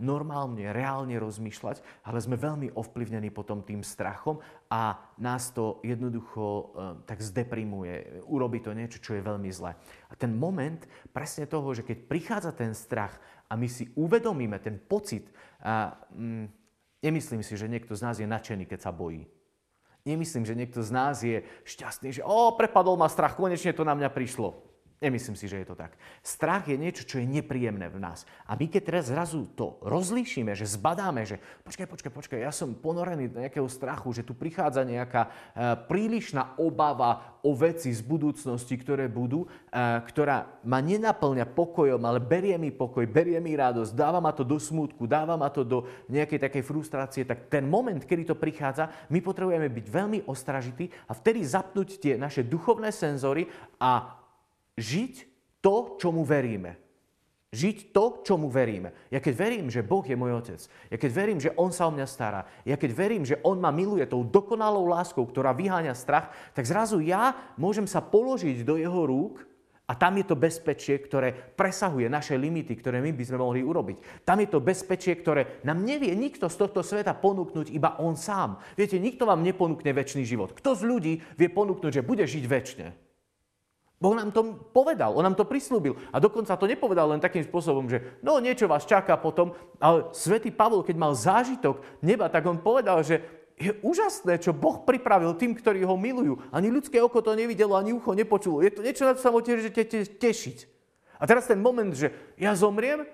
normálne, 0.00 0.72
reálne 0.72 1.12
rozmýšľať, 1.20 2.08
ale 2.08 2.24
sme 2.24 2.40
veľmi 2.40 2.72
ovplyvnení 2.72 3.28
potom 3.28 3.60
tým 3.60 3.84
strachom 3.84 4.40
a 4.72 4.96
nás 5.20 5.52
to 5.52 5.84
jednoducho 5.84 6.40
e, 6.40 6.64
tak 7.04 7.20
zdeprimuje. 7.20 8.24
Urobí 8.24 8.64
to 8.64 8.72
niečo, 8.72 8.96
čo 9.04 9.12
je 9.12 9.20
veľmi 9.20 9.52
zlé. 9.52 9.76
A 10.08 10.16
ten 10.16 10.32
moment 10.32 10.80
presne 11.12 11.44
toho, 11.44 11.68
že 11.76 11.84
keď 11.84 12.08
prichádza 12.08 12.56
ten 12.56 12.72
strach 12.72 13.20
a 13.44 13.52
my 13.52 13.68
si 13.68 13.92
uvedomíme 13.92 14.56
ten 14.56 14.80
pocit, 14.80 15.28
a, 15.60 16.00
mm, 16.16 16.48
nemyslím 17.04 17.44
si, 17.44 17.60
že 17.60 17.68
niekto 17.68 17.92
z 17.92 18.08
nás 18.08 18.16
je 18.16 18.24
nadšený, 18.24 18.64
keď 18.64 18.88
sa 18.88 18.92
bojí. 18.94 19.28
Nemyslím, 20.08 20.48
že 20.48 20.56
niekto 20.56 20.80
z 20.80 20.90
nás 20.96 21.20
je 21.20 21.44
šťastný, 21.68 22.08
že 22.16 22.22
o, 22.24 22.56
prepadol 22.56 22.96
ma 22.96 23.12
strach, 23.12 23.36
konečne 23.36 23.76
to 23.76 23.84
na 23.84 23.92
mňa 23.92 24.08
prišlo. 24.08 24.71
Nemyslím 25.02 25.34
si, 25.34 25.50
že 25.50 25.58
je 25.58 25.66
to 25.66 25.74
tak. 25.74 25.98
Strach 26.22 26.70
je 26.70 26.78
niečo, 26.78 27.02
čo 27.02 27.18
je 27.18 27.26
nepríjemné 27.26 27.90
v 27.90 27.98
nás. 27.98 28.22
A 28.46 28.54
my 28.54 28.70
keď 28.70 28.82
teraz 28.86 29.04
zrazu 29.10 29.50
to 29.58 29.82
rozlíšime, 29.82 30.54
že 30.54 30.62
zbadáme, 30.62 31.26
že 31.26 31.42
počkaj, 31.66 31.90
počkaj, 31.90 32.12
počkaj, 32.14 32.38
ja 32.38 32.54
som 32.54 32.70
ponorený 32.70 33.26
do 33.26 33.42
nejakého 33.42 33.66
strachu, 33.66 34.14
že 34.14 34.22
tu 34.22 34.30
prichádza 34.38 34.86
nejaká 34.86 35.26
e, 35.26 35.30
prílišná 35.90 36.54
obava 36.54 37.34
o 37.42 37.50
veci 37.50 37.90
z 37.90 37.98
budúcnosti, 37.98 38.78
ktoré 38.78 39.10
budú, 39.10 39.50
e, 39.74 39.76
ktorá 40.06 40.62
ma 40.62 40.78
nenaplňa 40.78 41.50
pokojom, 41.50 41.98
ale 42.06 42.22
berie 42.22 42.54
mi 42.54 42.70
pokoj, 42.70 43.02
berie 43.10 43.42
mi 43.42 43.58
radosť, 43.58 43.98
dáva 43.98 44.22
ma 44.22 44.30
to 44.30 44.46
do 44.46 44.62
smútku, 44.62 45.10
dáva 45.10 45.34
ma 45.34 45.50
to 45.50 45.66
do 45.66 45.82
nejakej 46.06 46.46
takej 46.46 46.62
frustrácie, 46.62 47.26
tak 47.26 47.50
ten 47.50 47.66
moment, 47.66 47.98
kedy 48.06 48.30
to 48.30 48.38
prichádza, 48.38 48.86
my 49.10 49.18
potrebujeme 49.18 49.66
byť 49.66 49.86
veľmi 49.90 50.18
ostražití 50.30 50.94
a 51.10 51.12
vtedy 51.18 51.42
zapnúť 51.42 51.98
tie 51.98 52.14
naše 52.14 52.46
duchovné 52.46 52.94
senzory 52.94 53.50
a 53.82 54.21
žiť 54.76 55.14
to, 55.62 55.96
čomu 56.00 56.26
veríme. 56.26 56.82
Žiť 57.52 57.92
to, 57.92 58.24
čomu 58.24 58.48
veríme. 58.48 58.96
Ja 59.12 59.20
keď 59.20 59.34
verím, 59.36 59.68
že 59.68 59.84
Boh 59.84 60.00
je 60.00 60.16
môj 60.16 60.40
otec, 60.40 60.60
ja 60.88 60.96
keď 60.96 61.10
verím, 61.12 61.36
že 61.36 61.52
On 61.60 61.68
sa 61.68 61.84
o 61.84 61.92
mňa 61.92 62.06
stará, 62.08 62.48
ja 62.64 62.80
keď 62.80 62.90
verím, 62.96 63.28
že 63.28 63.36
On 63.44 63.60
ma 63.60 63.68
miluje 63.68 64.08
tou 64.08 64.24
dokonalou 64.24 64.88
láskou, 64.88 65.28
ktorá 65.28 65.52
vyháňa 65.52 65.92
strach, 65.92 66.32
tak 66.56 66.64
zrazu 66.64 67.04
ja 67.04 67.36
môžem 67.60 67.84
sa 67.84 68.00
položiť 68.00 68.64
do 68.64 68.80
Jeho 68.80 69.04
rúk 69.04 69.44
a 69.84 69.92
tam 69.92 70.16
je 70.16 70.24
to 70.24 70.32
bezpečie, 70.32 70.96
ktoré 70.96 71.36
presahuje 71.36 72.08
naše 72.08 72.40
limity, 72.40 72.72
ktoré 72.72 73.04
my 73.04 73.12
by 73.12 73.24
sme 73.28 73.44
mohli 73.44 73.60
urobiť. 73.60 74.24
Tam 74.24 74.40
je 74.40 74.48
to 74.48 74.64
bezpečie, 74.64 75.12
ktoré 75.20 75.60
nám 75.68 75.84
nevie 75.84 76.16
nikto 76.16 76.48
z 76.48 76.56
tohto 76.56 76.80
sveta 76.80 77.12
ponúknuť, 77.12 77.68
iba 77.68 78.00
On 78.00 78.16
sám. 78.16 78.64
Viete, 78.80 78.96
nikto 78.96 79.28
vám 79.28 79.44
neponúkne 79.44 79.92
väčší 79.92 80.24
život. 80.24 80.56
Kto 80.56 80.72
z 80.72 80.88
ľudí 80.88 81.20
vie 81.36 81.52
ponúknuť, 81.52 82.00
že 82.00 82.06
bude 82.06 82.24
žiť 82.24 82.44
väčšine? 82.48 83.11
Boh 84.02 84.18
nám 84.18 84.34
to 84.34 84.58
povedal, 84.74 85.14
on 85.14 85.22
nám 85.22 85.38
to 85.38 85.46
prislúbil. 85.46 85.94
A 86.10 86.18
dokonca 86.18 86.58
to 86.58 86.66
nepovedal 86.66 87.14
len 87.14 87.22
takým 87.22 87.46
spôsobom, 87.46 87.86
že 87.86 88.18
no 88.18 88.42
niečo 88.42 88.66
vás 88.66 88.82
čaká 88.82 89.14
potom. 89.14 89.54
Ale 89.78 90.10
svätý 90.10 90.50
Pavol, 90.50 90.82
keď 90.82 90.96
mal 90.98 91.14
zážitok 91.14 91.78
neba, 92.02 92.26
tak 92.26 92.42
on 92.50 92.58
povedal, 92.58 92.98
že 93.06 93.22
je 93.54 93.70
úžasné, 93.78 94.42
čo 94.42 94.50
Boh 94.50 94.82
pripravil 94.82 95.38
tým, 95.38 95.54
ktorí 95.54 95.86
ho 95.86 95.94
milujú. 95.94 96.42
Ani 96.50 96.66
ľudské 96.74 96.98
oko 96.98 97.22
to 97.22 97.38
nevidelo, 97.38 97.78
ani 97.78 97.94
ucho 97.94 98.10
nepočulo. 98.10 98.58
Je 98.66 98.74
to 98.74 98.82
niečo, 98.82 99.06
na 99.06 99.14
čo 99.14 99.22
sa 99.22 99.30
môžete 99.30 99.70
te, 99.70 99.82
te, 99.86 99.98
tešiť. 100.02 100.58
A 101.22 101.30
teraz 101.30 101.46
ten 101.46 101.62
moment, 101.62 101.94
že 101.94 102.10
ja 102.34 102.58
zomriem, 102.58 103.06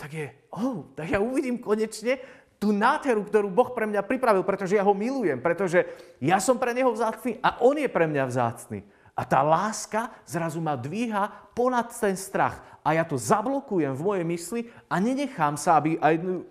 tak 0.00 0.16
je, 0.16 0.32
oh, 0.56 0.88
tak 0.96 1.12
ja 1.12 1.20
uvidím 1.20 1.60
konečne 1.60 2.16
tú 2.56 2.72
nádheru, 2.72 3.28
ktorú 3.28 3.52
Boh 3.52 3.76
pre 3.76 3.84
mňa 3.84 4.00
pripravil, 4.08 4.40
pretože 4.40 4.72
ja 4.72 4.88
ho 4.88 4.96
milujem, 4.96 5.36
pretože 5.36 5.84
ja 6.16 6.40
som 6.40 6.56
pre 6.56 6.72
neho 6.72 6.88
vzácný 6.88 7.36
a 7.44 7.60
on 7.60 7.76
je 7.76 7.92
pre 7.92 8.08
mňa 8.08 8.24
vzácný. 8.24 8.80
A 9.14 9.22
tá 9.22 9.46
láska 9.46 10.10
zrazu 10.26 10.58
ma 10.58 10.74
dvíha 10.74 11.54
ponad 11.54 11.86
ten 11.94 12.18
strach. 12.18 12.58
A 12.82 12.98
ja 12.98 13.06
to 13.06 13.14
zablokujem 13.14 13.94
v 13.94 14.02
mojej 14.02 14.26
mysli 14.26 14.60
a 14.90 14.98
nenechám 14.98 15.54
sa, 15.54 15.78
aby, 15.78 15.96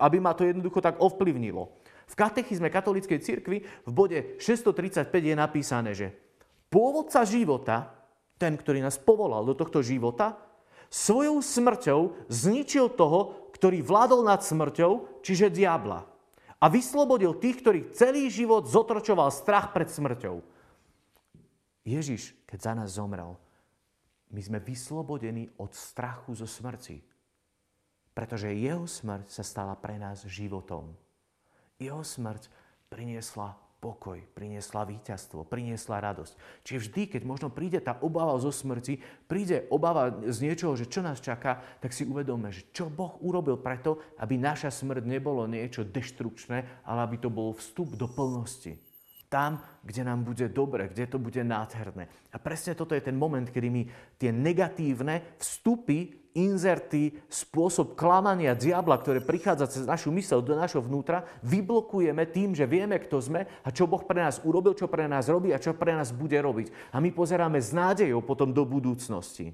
aby 0.00 0.16
ma 0.18 0.32
to 0.32 0.48
jednoducho 0.48 0.80
tak 0.80 0.96
ovplyvnilo. 0.96 1.68
V 2.08 2.14
katechizme 2.16 2.72
katolíckej 2.72 3.20
cirkvi 3.20 3.64
v 3.64 3.92
bode 3.92 4.18
635 4.40 5.12
je 5.12 5.36
napísané, 5.36 5.90
že 5.92 6.12
pôvodca 6.72 7.24
života, 7.28 7.92
ten, 8.40 8.56
ktorý 8.56 8.80
nás 8.80 8.96
povolal 8.96 9.44
do 9.44 9.54
tohto 9.56 9.84
života, 9.84 10.36
svojou 10.88 11.44
smrťou 11.44 12.28
zničil 12.32 12.92
toho, 12.96 13.50
ktorý 13.52 13.84
vládol 13.84 14.24
nad 14.24 14.40
smrťou, 14.40 15.22
čiže 15.24 15.52
diabla. 15.52 16.06
A 16.60 16.66
vyslobodil 16.72 17.36
tých, 17.36 17.60
ktorých 17.60 17.92
celý 17.92 18.32
život 18.32 18.64
zotročoval 18.64 19.28
strach 19.28 19.76
pred 19.76 19.90
smrťou. 19.90 20.53
Ježiš, 21.84 22.32
keď 22.48 22.58
za 22.58 22.72
nás 22.72 22.96
zomrel, 22.96 23.36
my 24.32 24.40
sme 24.40 24.58
vyslobodení 24.58 25.52
od 25.60 25.76
strachu 25.76 26.32
zo 26.32 26.48
smrti. 26.48 27.04
Pretože 28.16 28.56
jeho 28.56 28.88
smrť 28.88 29.28
sa 29.28 29.44
stala 29.44 29.76
pre 29.76 30.00
nás 30.00 30.24
životom. 30.24 30.96
Jeho 31.76 32.00
smrť 32.00 32.48
priniesla 32.88 33.52
pokoj, 33.84 34.16
priniesla 34.32 34.88
víťazstvo, 34.88 35.44
priniesla 35.44 36.00
radosť. 36.00 36.64
Čiže 36.64 36.82
vždy, 36.88 37.02
keď 37.04 37.22
možno 37.28 37.52
príde 37.52 37.84
tá 37.84 38.00
obava 38.00 38.32
zo 38.40 38.48
smrti, 38.48 39.04
príde 39.28 39.68
obava 39.68 40.08
z 40.24 40.40
niečoho, 40.40 40.72
že 40.72 40.88
čo 40.88 41.04
nás 41.04 41.20
čaká, 41.20 41.60
tak 41.84 41.92
si 41.92 42.08
uvedome, 42.08 42.48
že 42.48 42.64
čo 42.72 42.88
Boh 42.88 43.20
urobil 43.20 43.60
preto, 43.60 44.00
aby 44.16 44.40
naša 44.40 44.72
smrť 44.72 45.04
nebolo 45.04 45.44
niečo 45.44 45.84
deštrukčné, 45.84 46.88
ale 46.88 46.98
aby 47.04 47.20
to 47.20 47.28
bol 47.28 47.52
vstup 47.52 47.92
do 47.92 48.08
plnosti 48.08 48.80
tam, 49.34 49.58
kde 49.82 50.06
nám 50.06 50.22
bude 50.22 50.46
dobre, 50.46 50.86
kde 50.86 51.10
to 51.10 51.18
bude 51.18 51.42
nádherné. 51.42 52.06
A 52.30 52.38
presne 52.38 52.78
toto 52.78 52.94
je 52.94 53.02
ten 53.02 53.18
moment, 53.18 53.50
kedy 53.50 53.66
my 53.66 53.82
tie 54.14 54.30
negatívne 54.30 55.34
vstupy, 55.42 56.14
inzerty, 56.38 57.18
spôsob 57.26 57.98
klamania 57.98 58.54
diabla, 58.54 58.98
ktoré 59.02 59.18
prichádza 59.18 59.66
cez 59.70 59.82
našu 59.90 60.14
mysel 60.14 60.38
do 60.38 60.54
našho 60.54 60.82
vnútra, 60.82 61.26
vyblokujeme 61.42 62.26
tým, 62.30 62.54
že 62.54 62.70
vieme, 62.70 63.02
kto 63.02 63.18
sme 63.18 63.46
a 63.66 63.68
čo 63.74 63.90
Boh 63.90 64.02
pre 64.06 64.22
nás 64.22 64.38
urobil, 64.46 64.78
čo 64.78 64.86
pre 64.86 65.10
nás 65.10 65.26
robí 65.26 65.50
a 65.50 65.62
čo 65.62 65.74
pre 65.74 65.94
nás 65.98 66.14
bude 66.14 66.38
robiť. 66.38 66.94
A 66.94 67.02
my 67.02 67.10
pozeráme 67.10 67.58
s 67.58 67.74
nádejou 67.74 68.22
potom 68.22 68.54
do 68.54 68.62
budúcnosti. 68.62 69.50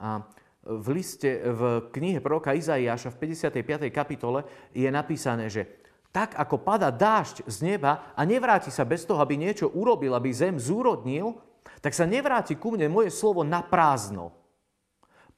A 0.00 0.20
v 0.68 1.00
liste, 1.00 1.40
v 1.48 1.88
knihe 1.96 2.20
proroka 2.20 2.52
Izaiáša 2.52 3.08
v 3.16 3.32
55. 3.32 3.88
kapitole 3.88 4.44
je 4.76 4.88
napísané, 4.92 5.48
že 5.48 5.87
tak 6.12 6.34
ako 6.34 6.56
pada 6.60 6.88
dážď 6.88 7.44
z 7.44 7.56
neba 7.74 8.12
a 8.16 8.24
nevráti 8.24 8.72
sa 8.72 8.88
bez 8.88 9.04
toho, 9.04 9.20
aby 9.20 9.36
niečo 9.36 9.68
urobil, 9.68 10.16
aby 10.16 10.32
zem 10.32 10.56
zúrodnil, 10.56 11.36
tak 11.84 11.92
sa 11.94 12.08
nevráti 12.08 12.56
ku 12.56 12.74
mne 12.74 12.88
moje 12.90 13.12
slovo 13.12 13.44
na 13.44 13.60
prázdno. 13.60 14.32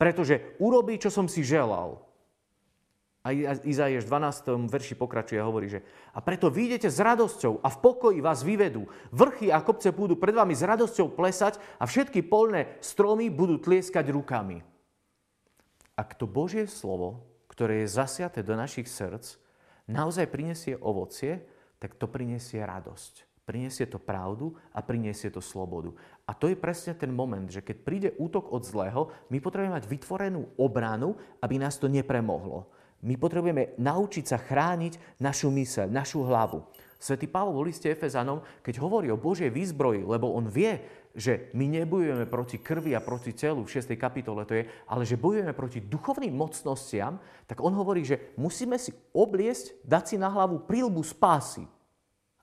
Pretože 0.00 0.57
urobí, 0.62 0.97
čo 0.97 1.12
som 1.12 1.29
si 1.29 1.45
želal. 1.45 2.00
A 3.21 3.37
Izaiáš 3.37 4.09
v 4.09 4.12
12. 4.17 4.73
verši 4.73 4.95
pokračuje 4.97 5.37
a 5.37 5.45
hovorí, 5.45 5.69
že 5.69 5.85
a 6.17 6.25
preto 6.25 6.49
vyjdete 6.49 6.89
s 6.89 6.97
radosťou 6.97 7.61
a 7.61 7.69
v 7.69 7.81
pokoji 7.85 8.19
vás 8.25 8.41
vyvedú. 8.41 8.89
Vrchy 9.12 9.53
a 9.53 9.61
kopce 9.61 9.93
budú 9.93 10.17
pred 10.17 10.33
vami 10.33 10.57
s 10.57 10.65
radosťou 10.65 11.12
plesať 11.12 11.61
a 11.77 11.85
všetky 11.85 12.25
polné 12.25 12.81
stromy 12.81 13.29
budú 13.29 13.61
tlieskať 13.61 14.09
rukami. 14.09 14.65
Ak 16.00 16.17
to 16.17 16.25
Božie 16.25 16.65
slovo, 16.65 17.29
ktoré 17.53 17.85
je 17.85 17.93
zasiaté 17.93 18.41
do 18.41 18.57
našich 18.57 18.89
srdc, 18.89 19.37
naozaj 19.91 20.31
prinesie 20.31 20.79
ovocie, 20.79 21.43
tak 21.83 21.99
to 21.99 22.07
prinesie 22.07 22.63
radosť. 22.63 23.27
Prinesie 23.43 23.91
to 23.91 23.99
pravdu 23.99 24.55
a 24.71 24.79
prinesie 24.79 25.27
to 25.27 25.43
slobodu. 25.43 25.91
A 26.23 26.31
to 26.39 26.47
je 26.47 26.55
presne 26.55 26.95
ten 26.95 27.11
moment, 27.11 27.51
že 27.51 27.67
keď 27.67 27.77
príde 27.83 28.09
útok 28.15 28.55
od 28.55 28.63
zlého, 28.63 29.11
my 29.27 29.43
potrebujeme 29.43 29.75
mať 29.75 29.91
vytvorenú 29.91 30.55
obranu, 30.55 31.19
aby 31.43 31.59
nás 31.59 31.75
to 31.75 31.91
nepremohlo. 31.91 32.71
My 33.03 33.19
potrebujeme 33.19 33.75
naučiť 33.81 34.25
sa 34.29 34.39
chrániť 34.39 35.19
našu 35.19 35.51
myseľ, 35.51 35.91
našu 35.91 36.23
hlavu. 36.23 36.63
Svetý 37.00 37.25
Pavol 37.25 37.57
v 37.57 37.73
liste 37.73 37.88
Efezanom, 37.88 38.45
keď 38.61 38.76
hovorí 38.85 39.09
o 39.09 39.16
Božej 39.16 39.49
výzbroji, 39.49 40.04
lebo 40.04 40.37
on 40.37 40.45
vie, 40.45 40.76
že 41.16 41.49
my 41.57 41.64
nebojujeme 41.80 42.28
proti 42.28 42.61
krvi 42.61 42.92
a 42.92 43.00
proti 43.00 43.33
telu, 43.33 43.64
v 43.64 43.73
6. 43.73 43.97
kapitole 43.97 44.45
to 44.45 44.61
je, 44.61 44.69
ale 44.85 45.09
že 45.09 45.16
bojujeme 45.16 45.57
proti 45.57 45.80
duchovným 45.80 46.37
mocnostiam, 46.37 47.16
tak 47.49 47.64
on 47.64 47.73
hovorí, 47.73 48.04
že 48.04 48.37
musíme 48.37 48.76
si 48.76 48.92
obliesť, 49.16 49.80
dať 49.80 50.04
si 50.12 50.16
na 50.21 50.28
hlavu 50.28 50.69
prílbu 50.69 51.00
spásy. 51.00 51.64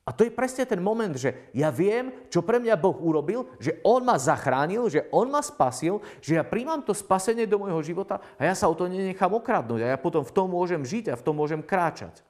A 0.08 0.16
to 0.16 0.24
je 0.24 0.32
presne 0.32 0.64
ten 0.64 0.80
moment, 0.80 1.12
že 1.14 1.52
ja 1.52 1.68
viem, 1.68 2.10
čo 2.32 2.40
pre 2.40 2.64
mňa 2.64 2.80
Boh 2.80 2.96
urobil, 2.96 3.46
že 3.60 3.78
On 3.84 4.00
ma 4.00 4.16
zachránil, 4.16 4.88
že 4.88 5.06
On 5.12 5.28
ma 5.28 5.44
spasil, 5.44 6.00
že 6.24 6.40
ja 6.40 6.48
príjmam 6.48 6.80
to 6.80 6.96
spasenie 6.98 7.44
do 7.44 7.60
môjho 7.60 7.84
života 7.84 8.24
a 8.40 8.48
ja 8.48 8.56
sa 8.56 8.72
o 8.72 8.74
to 8.74 8.88
nenechám 8.88 9.36
okradnúť 9.36 9.84
a 9.84 9.92
ja 9.94 9.98
potom 10.00 10.24
v 10.24 10.34
tom 10.34 10.50
môžem 10.50 10.80
žiť 10.82 11.12
a 11.12 11.20
v 11.20 11.26
tom 11.28 11.36
môžem 11.36 11.60
kráčať. 11.60 12.24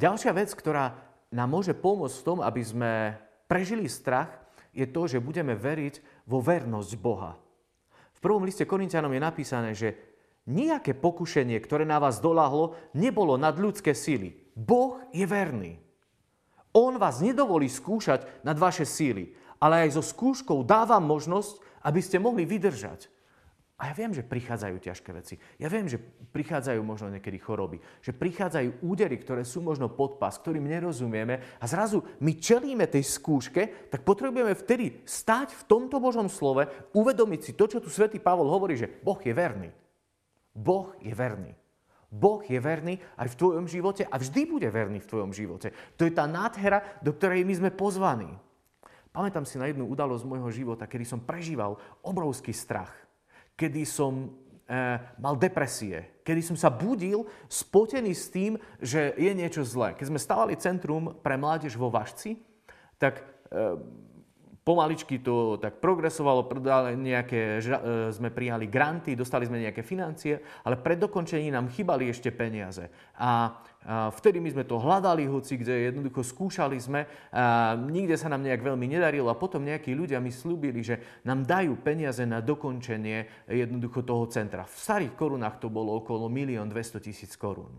Ďalšia 0.00 0.32
vec, 0.32 0.48
ktorá 0.56 0.96
nám 1.28 1.48
môže 1.52 1.76
pomôcť 1.76 2.16
v 2.16 2.26
tom, 2.26 2.38
aby 2.40 2.64
sme 2.64 3.20
prežili 3.44 3.84
strach, 3.84 4.32
je 4.72 4.88
to, 4.88 5.04
že 5.04 5.20
budeme 5.20 5.52
veriť 5.52 6.24
vo 6.24 6.40
vernosť 6.40 6.92
Boha. 6.96 7.36
V 8.16 8.18
prvom 8.24 8.48
liste 8.48 8.64
Korintianom 8.64 9.12
je 9.12 9.20
napísané, 9.20 9.76
že 9.76 10.00
nejaké 10.48 10.96
pokušenie, 10.96 11.60
ktoré 11.60 11.84
na 11.84 12.00
vás 12.00 12.16
doláhlo, 12.16 12.80
nebolo 12.96 13.36
nad 13.36 13.60
ľudské 13.60 13.92
síly. 13.92 14.40
Boh 14.56 15.04
je 15.12 15.28
verný. 15.28 15.76
On 16.72 16.96
vás 16.96 17.20
nedovolí 17.20 17.68
skúšať 17.68 18.24
nad 18.40 18.56
vaše 18.56 18.88
síly, 18.88 19.36
ale 19.60 19.84
aj 19.84 20.00
so 20.00 20.02
skúškou 20.02 20.64
dávam 20.64 21.04
možnosť, 21.04 21.60
aby 21.84 22.00
ste 22.00 22.16
mohli 22.16 22.48
vydržať. 22.48 23.12
A 23.80 23.88
ja 23.88 23.96
viem, 23.96 24.12
že 24.12 24.20
prichádzajú 24.20 24.76
ťažké 24.76 25.10
veci. 25.16 25.40
Ja 25.56 25.72
viem, 25.72 25.88
že 25.88 25.96
prichádzajú 26.36 26.84
možno 26.84 27.08
niekedy 27.08 27.40
choroby. 27.40 27.80
Že 28.04 28.12
prichádzajú 28.12 28.84
údery, 28.84 29.16
ktoré 29.16 29.40
sú 29.40 29.64
možno 29.64 29.88
podpas, 29.88 30.36
ktorým 30.36 30.68
nerozumieme. 30.68 31.40
A 31.56 31.64
zrazu 31.64 32.04
my 32.20 32.36
čelíme 32.36 32.84
tej 32.84 33.08
skúške, 33.08 33.88
tak 33.88 34.04
potrebujeme 34.04 34.52
vtedy 34.52 35.00
stať 35.08 35.56
v 35.56 35.62
tomto 35.64 35.96
Božom 35.96 36.28
slove, 36.28 36.68
uvedomiť 36.92 37.40
si 37.40 37.52
to, 37.56 37.64
čo 37.64 37.80
tu 37.80 37.88
svätý 37.88 38.20
Pavol 38.20 38.52
hovorí, 38.52 38.76
že 38.76 39.00
Boh 39.00 39.16
je 39.16 39.32
verný. 39.32 39.72
Boh 40.52 40.92
je 41.00 41.16
verný. 41.16 41.56
Boh 42.12 42.44
je 42.44 42.60
verný 42.60 43.00
aj 43.16 43.32
v 43.32 43.38
tvojom 43.40 43.64
živote 43.64 44.04
a 44.04 44.20
vždy 44.20 44.44
bude 44.44 44.68
verný 44.68 45.00
v 45.00 45.08
tvojom 45.08 45.32
živote. 45.32 45.72
To 45.96 46.04
je 46.04 46.12
tá 46.12 46.28
nádhera, 46.28 47.00
do 47.00 47.16
ktorej 47.16 47.48
my 47.48 47.54
sme 47.56 47.70
pozvaní. 47.72 48.28
Pamätám 49.08 49.48
si 49.48 49.56
na 49.56 49.72
jednu 49.72 49.88
udalosť 49.88 50.20
z 50.20 50.30
môjho 50.36 50.50
života, 50.52 50.84
kedy 50.84 51.08
som 51.08 51.24
prežíval 51.24 51.80
obrovský 52.04 52.52
strach 52.52 52.99
kedy 53.60 53.84
som 53.84 54.32
e, 54.64 54.80
mal 55.20 55.36
depresie, 55.36 56.24
kedy 56.24 56.40
som 56.40 56.56
sa 56.56 56.72
budil 56.72 57.28
spotený 57.44 58.16
s 58.16 58.32
tým, 58.32 58.56
že 58.80 59.12
je 59.20 59.32
niečo 59.36 59.60
zlé. 59.60 59.92
Keď 59.92 60.08
sme 60.08 60.16
stavali 60.16 60.56
centrum 60.56 61.12
pre 61.20 61.36
mládež 61.36 61.76
vo 61.76 61.92
Vašci, 61.92 62.40
tak 62.96 63.20
e, 63.20 63.24
pomaličky 64.60 65.24
to 65.24 65.56
tak 65.56 65.80
progresovalo, 65.80 66.44
nejaké, 66.96 67.58
e, 67.58 68.12
sme 68.12 68.28
prijali 68.28 68.68
granty, 68.68 69.16
dostali 69.16 69.48
sme 69.48 69.64
nejaké 69.64 69.80
financie, 69.80 70.36
ale 70.64 70.76
pred 70.76 71.00
dokončením 71.00 71.56
nám 71.56 71.72
chýbali 71.72 72.12
ešte 72.12 72.28
peniaze. 72.28 72.86
A, 73.16 73.56
vtedy 74.12 74.44
my 74.44 74.52
sme 74.52 74.68
to 74.68 74.76
hľadali 74.76 75.24
hoci, 75.24 75.56
kde 75.56 75.88
jednoducho 75.88 76.20
skúšali 76.20 76.76
sme, 76.76 77.08
a 77.32 77.72
nikde 77.80 78.12
sa 78.20 78.28
nám 78.28 78.44
nejak 78.44 78.60
veľmi 78.60 78.84
nedarilo 78.84 79.32
a 79.32 79.40
potom 79.40 79.64
nejakí 79.64 79.96
ľudia 79.96 80.20
mi 80.20 80.28
slúbili, 80.28 80.84
že 80.84 81.00
nám 81.24 81.48
dajú 81.48 81.80
peniaze 81.80 82.20
na 82.28 82.44
dokončenie 82.44 83.48
jednoducho 83.48 84.04
toho 84.04 84.28
centra. 84.28 84.68
V 84.68 84.76
starých 84.76 85.16
korunách 85.16 85.64
to 85.64 85.72
bolo 85.72 85.96
okolo 85.96 86.28
1 86.28 86.60
200 86.68 87.00
tisíc 87.00 87.32
korún. 87.40 87.72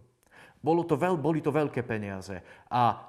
Bolo 0.62 0.86
to 0.86 0.98
veľ, 0.98 1.18
boli 1.18 1.42
to 1.42 1.54
veľké 1.54 1.86
peniaze. 1.86 2.38
A 2.70 3.02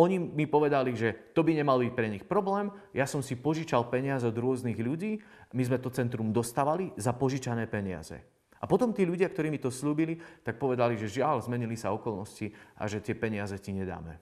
oni 0.00 0.16
mi 0.16 0.48
povedali, 0.48 0.96
že 0.96 1.36
to 1.36 1.44
by 1.44 1.52
nemal 1.52 1.76
byť 1.76 1.92
pre 1.92 2.08
nich 2.08 2.24
problém. 2.24 2.72
Ja 2.96 3.04
som 3.04 3.20
si 3.20 3.36
požičal 3.36 3.92
peniaze 3.92 4.24
od 4.24 4.32
rôznych 4.32 4.80
ľudí. 4.80 5.20
My 5.52 5.62
sme 5.68 5.76
to 5.76 5.92
centrum 5.92 6.32
dostávali 6.32 6.96
za 6.96 7.12
požičané 7.12 7.68
peniaze. 7.68 8.16
A 8.60 8.64
potom 8.64 8.96
tí 8.96 9.04
ľudia, 9.04 9.28
ktorí 9.28 9.52
mi 9.52 9.60
to 9.60 9.68
slúbili, 9.68 10.16
tak 10.40 10.56
povedali, 10.56 10.96
že 10.96 11.20
žiaľ, 11.20 11.44
zmenili 11.44 11.76
sa 11.76 11.92
okolnosti 11.92 12.52
a 12.76 12.88
že 12.88 13.04
tie 13.04 13.12
peniaze 13.12 13.56
ti 13.60 13.76
nedáme. 13.76 14.16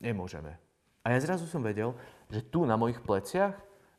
Nemôžeme. 0.00 0.56
A 1.04 1.12
ja 1.12 1.18
zrazu 1.20 1.44
som 1.44 1.60
vedel, 1.60 1.92
že 2.32 2.40
tu 2.44 2.64
na 2.64 2.80
mojich 2.80 3.00
pleciach 3.04 3.56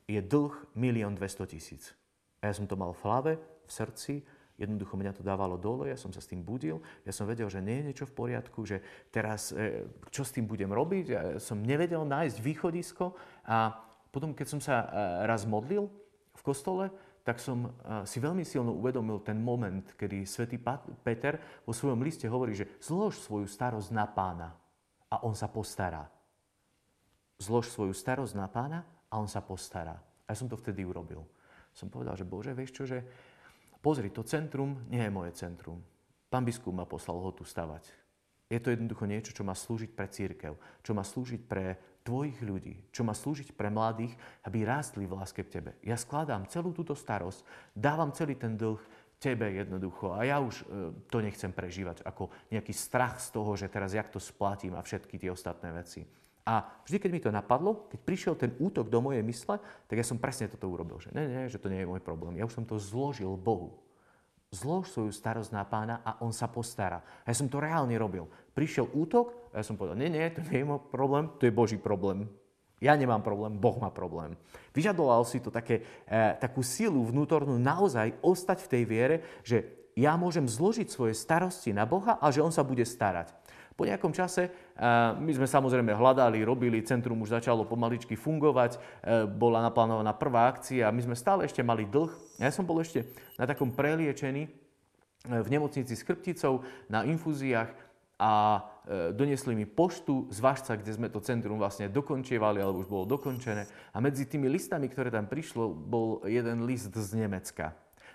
je 0.09 0.17
dlh 0.17 0.53
1 0.77 1.17
200 1.17 1.17
000. 1.17 2.41
A 2.41 2.49
ja 2.49 2.53
som 2.53 2.65
to 2.65 2.73
mal 2.73 2.93
v 2.93 3.01
hlave, 3.05 3.31
v 3.65 3.71
srdci 3.71 4.13
Jednoducho 4.53 4.93
mňa 4.93 5.17
to 5.17 5.25
dávalo 5.25 5.57
dole, 5.57 5.89
ja 5.89 5.97
som 5.97 6.13
sa 6.13 6.21
s 6.21 6.29
tým 6.29 6.45
budil, 6.45 6.77
ja 7.01 7.09
som 7.09 7.25
vedel, 7.25 7.49
že 7.49 7.57
nie 7.57 7.81
je 7.81 7.87
niečo 7.89 8.05
v 8.05 8.13
poriadku, 8.13 8.61
že 8.69 8.85
teraz 9.09 9.49
e, 9.49 9.89
čo 10.13 10.21
s 10.21 10.29
tým 10.29 10.45
budem 10.45 10.69
robiť, 10.69 11.05
ja 11.09 11.21
som 11.41 11.57
nevedel 11.57 12.05
nájsť 12.05 12.37
východisko 12.37 13.17
a 13.49 13.73
potom, 14.13 14.37
keď 14.37 14.47
som 14.47 14.61
sa 14.61 14.85
e, 14.85 14.87
raz 15.25 15.49
modlil 15.49 15.89
v 16.37 16.41
kostole, 16.45 16.93
tak 17.25 17.41
som 17.41 17.65
e, 17.65 17.69
si 18.05 18.21
veľmi 18.21 18.45
silno 18.45 18.77
uvedomil 18.77 19.25
ten 19.25 19.41
moment, 19.41 19.97
kedy 19.97 20.21
svätý 20.29 20.61
Peter 21.01 21.41
vo 21.65 21.73
svojom 21.73 22.05
liste 22.05 22.29
hovorí, 22.29 22.53
že 22.53 22.69
zlož 22.77 23.17
svoju 23.17 23.49
starosť 23.49 23.89
na 23.89 24.05
pána 24.05 24.53
a 25.09 25.25
on 25.25 25.33
sa 25.33 25.49
postará. 25.49 26.05
Zlož 27.41 27.73
svoju 27.73 27.97
starosť 27.97 28.37
na 28.37 28.45
pána 28.45 28.85
a 29.09 29.17
on 29.17 29.25
sa 29.25 29.41
postará. 29.41 29.97
A 29.97 30.27
ja 30.29 30.37
som 30.37 30.45
to 30.45 30.61
vtedy 30.61 30.85
urobil. 30.85 31.25
Som 31.73 31.89
povedal, 31.89 32.13
že 32.13 32.27
Bože, 32.27 32.53
vieš 32.53 32.77
čo, 32.77 32.83
že 32.85 33.01
pozri, 33.83 34.07
to 34.07 34.23
centrum 34.23 34.79
nie 34.87 35.03
je 35.03 35.11
moje 35.11 35.35
centrum. 35.35 35.83
Pán 36.31 36.47
biskup 36.47 36.71
ma 36.71 36.87
poslal 36.87 37.19
ho 37.19 37.35
tu 37.35 37.43
stavať. 37.43 37.91
Je 38.47 38.57
to 38.63 38.71
jednoducho 38.71 39.03
niečo, 39.03 39.35
čo 39.35 39.43
má 39.43 39.51
slúžiť 39.51 39.91
pre 39.91 40.07
církev, 40.07 40.55
čo 40.85 40.91
má 40.95 41.03
slúžiť 41.03 41.41
pre 41.43 41.75
tvojich 42.07 42.39
ľudí, 42.43 42.75
čo 42.93 43.01
má 43.03 43.11
slúžiť 43.15 43.55
pre 43.55 43.67
mladých, 43.67 44.13
aby 44.47 44.63
rástli 44.63 45.03
v 45.03 45.19
láske 45.19 45.43
k 45.43 45.59
tebe. 45.59 45.71
Ja 45.83 45.99
skladám 45.99 46.47
celú 46.47 46.71
túto 46.71 46.93
starosť, 46.93 47.43
dávam 47.73 48.11
celý 48.15 48.39
ten 48.39 48.55
dlh 48.55 48.79
tebe 49.23 49.47
jednoducho. 49.55 50.11
A 50.11 50.27
ja 50.27 50.43
už 50.43 50.55
e, 50.61 50.63
to 51.07 51.23
nechcem 51.23 51.55
prežívať 51.55 52.03
ako 52.03 52.27
nejaký 52.51 52.75
strach 52.75 53.23
z 53.23 53.31
toho, 53.31 53.55
že 53.55 53.71
teraz 53.71 53.95
jak 53.95 54.11
to 54.11 54.19
splatím 54.19 54.75
a 54.75 54.83
všetky 54.83 55.15
tie 55.15 55.31
ostatné 55.31 55.71
veci. 55.71 56.03
A 56.43 56.67
vždy, 56.83 56.97
keď 56.99 57.11
mi 57.11 57.23
to 57.23 57.31
napadlo, 57.31 57.87
keď 57.87 57.99
prišiel 58.03 58.33
ten 58.35 58.51
útok 58.59 58.91
do 58.91 58.99
mojej 58.99 59.23
mysle, 59.23 59.63
tak 59.87 59.95
ja 59.95 60.03
som 60.03 60.19
presne 60.19 60.51
toto 60.51 60.67
urobil. 60.67 60.99
Že 60.99 61.15
nie, 61.15 61.25
nie, 61.31 61.43
že 61.47 61.55
to 61.59 61.71
nie 61.71 61.79
je 61.79 61.87
môj 61.87 62.03
problém. 62.03 62.35
Ja 62.35 62.43
už 62.43 62.59
som 62.59 62.67
to 62.67 62.75
zložil 62.75 63.31
Bohu. 63.39 63.79
Zlož 64.51 64.91
svoju 64.91 65.15
starosť 65.15 65.55
na 65.55 65.63
pána 65.63 66.03
a 66.03 66.19
on 66.19 66.35
sa 66.35 66.51
postará. 66.51 67.01
A 67.23 67.31
ja 67.31 67.35
som 67.39 67.47
to 67.47 67.63
reálne 67.63 67.95
robil. 67.95 68.27
Prišiel 68.51 68.91
útok 68.91 69.49
a 69.55 69.63
ja 69.63 69.65
som 69.65 69.79
povedal, 69.79 69.95
nie, 69.95 70.11
nie, 70.11 70.27
to 70.35 70.43
nie 70.45 70.61
je 70.61 70.67
môj 70.67 70.83
problém, 70.91 71.31
to 71.39 71.47
je 71.47 71.55
Boží 71.55 71.79
problém. 71.79 72.27
Ja 72.83 72.99
nemám 72.99 73.23
problém, 73.23 73.55
Boh 73.55 73.79
má 73.79 73.87
problém. 73.87 74.35
Vyžadoval 74.75 75.23
si 75.23 75.39
to 75.39 75.47
také, 75.47 75.87
e, 76.03 76.35
takú 76.43 76.59
silu 76.59 77.07
vnútornú 77.07 77.55
naozaj 77.55 78.19
ostať 78.19 78.67
v 78.67 78.71
tej 78.75 78.83
viere, 78.83 79.15
že 79.47 79.63
ja 79.95 80.19
môžem 80.19 80.43
zložiť 80.43 80.91
svoje 80.91 81.15
starosti 81.15 81.71
na 81.71 81.87
Boha 81.87 82.19
a 82.19 82.27
že 82.33 82.43
On 82.43 82.51
sa 82.51 82.65
bude 82.65 82.83
starať. 82.83 83.31
Po 83.73 83.89
nejakom 83.89 84.13
čase 84.13 84.53
my 85.17 85.31
sme 85.33 85.49
samozrejme 85.49 85.97
hľadali, 85.97 86.45
robili, 86.45 86.85
centrum 86.85 87.17
už 87.25 87.33
začalo 87.41 87.65
pomaličky 87.65 88.13
fungovať, 88.13 88.77
bola 89.33 89.65
naplánovaná 89.65 90.13
prvá 90.13 90.45
akcia 90.53 90.93
my 90.93 91.01
sme 91.01 91.15
stále 91.17 91.49
ešte 91.49 91.65
mali 91.65 91.89
dlh. 91.89 92.13
Ja 92.37 92.53
som 92.53 92.69
bol 92.69 92.79
ešte 92.85 93.09
na 93.37 93.49
takom 93.49 93.73
preliečení 93.73 94.45
v 95.23 95.47
nemocnici 95.49 95.95
s 95.97 96.05
chrbticou, 96.05 96.61
na 96.91 97.01
infúziách 97.07 97.71
a 98.19 98.61
doniesli 99.15 99.55
mi 99.55 99.65
poštu 99.65 100.27
z 100.29 100.37
Vašca, 100.43 100.77
kde 100.77 100.93
sme 100.93 101.07
to 101.09 101.23
centrum 101.23 101.57
vlastne 101.57 101.89
dokončievali, 101.89 102.59
alebo 102.59 102.83
už 102.83 102.87
bolo 102.91 103.07
dokončené. 103.07 103.65
A 103.91 103.97
medzi 104.03 104.27
tými 104.27 104.51
listami, 104.51 104.91
ktoré 104.91 105.09
tam 105.09 105.25
prišlo, 105.25 105.71
bol 105.71 106.21
jeden 106.27 106.67
list 106.67 106.93
z 106.93 107.09
Nemecka. 107.15 107.73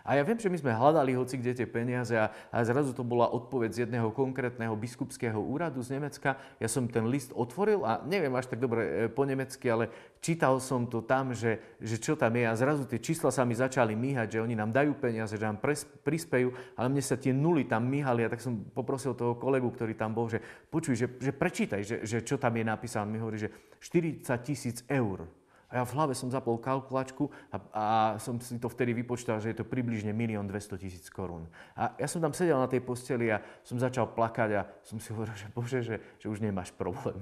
A 0.09 0.17
ja 0.17 0.25
viem, 0.25 0.41
že 0.41 0.49
my 0.49 0.57
sme 0.57 0.73
hľadali 0.73 1.13
hoci 1.13 1.37
kde 1.37 1.53
tie 1.53 1.69
peniaze 1.69 2.17
a, 2.17 2.33
a 2.49 2.65
zrazu 2.65 2.97
to 2.97 3.05
bola 3.05 3.29
odpoveď 3.29 3.71
z 3.77 3.79
jedného 3.85 4.09
konkrétneho 4.09 4.73
biskupského 4.73 5.37
úradu 5.37 5.85
z 5.85 6.01
Nemecka. 6.01 6.41
Ja 6.57 6.65
som 6.65 6.89
ten 6.89 7.13
list 7.13 7.37
otvoril 7.37 7.85
a 7.85 8.01
neviem 8.09 8.33
až 8.33 8.49
tak 8.49 8.57
dobre 8.57 8.81
e, 8.81 8.91
po 9.13 9.29
nemecky, 9.29 9.69
ale 9.69 9.93
čítal 10.25 10.65
som 10.65 10.89
to 10.89 11.05
tam, 11.05 11.37
že, 11.37 11.61
že 11.77 12.01
čo 12.01 12.17
tam 12.17 12.33
je 12.33 12.49
a 12.49 12.57
zrazu 12.57 12.89
tie 12.89 12.97
čísla 13.05 13.29
sa 13.29 13.45
mi 13.45 13.53
začali 13.53 13.93
míhať, 13.93 14.41
že 14.41 14.43
oni 14.49 14.57
nám 14.57 14.73
dajú 14.73 14.97
peniaze, 14.97 15.37
že 15.37 15.45
nám 15.45 15.61
pres, 15.61 15.85
prispejú, 15.85 16.57
ale 16.73 16.89
mne 16.89 17.05
sa 17.05 17.21
tie 17.21 17.37
nuly 17.37 17.69
tam 17.69 17.85
míhali 17.85 18.25
a 18.25 18.33
tak 18.33 18.41
som 18.41 18.57
poprosil 18.73 19.13
toho 19.13 19.37
kolegu, 19.37 19.69
ktorý 19.69 19.93
tam 19.93 20.17
bol, 20.17 20.33
že 20.33 20.41
počuj, 20.73 20.97
že, 20.97 21.07
že 21.21 21.37
prečítaj, 21.37 21.85
že, 21.85 21.97
že 22.09 22.25
čo 22.25 22.41
tam 22.41 22.57
je 22.57 22.65
napísané. 22.65 23.05
On 23.05 23.13
mi 23.13 23.21
hovorí, 23.21 23.45
že 23.45 23.53
40 23.77 24.25
tisíc 24.41 24.81
eur. 24.89 25.29
A 25.69 25.81
ja 25.81 25.83
v 25.85 25.95
hlave 26.01 26.17
som 26.17 26.33
zapol 26.33 26.57
kalkulačku 26.57 27.29
a, 27.53 27.57
a 27.77 27.85
som 28.17 28.41
si 28.41 28.57
to 28.57 28.73
vtedy 28.73 28.97
vypočítal, 28.97 29.37
že 29.37 29.53
je 29.53 29.61
to 29.61 29.69
približne 29.69 30.17
1 30.17 30.49
200 30.49 30.81
tisíc 30.81 31.13
korún. 31.13 31.45
A 31.77 31.93
ja 32.01 32.09
som 32.09 32.25
tam 32.25 32.33
sedel 32.33 32.57
na 32.57 32.65
tej 32.65 32.81
posteli 32.81 33.29
a 33.29 33.45
som 33.61 33.77
začal 33.77 34.09
plakať 34.09 34.51
a 34.57 34.65
som 34.81 34.97
si 34.97 35.13
hovoril, 35.13 35.37
že 35.37 35.49
bože, 35.53 35.81
že, 35.85 35.97
že 36.17 36.27
už 36.33 36.41
nemáš 36.41 36.73
problém. 36.73 37.21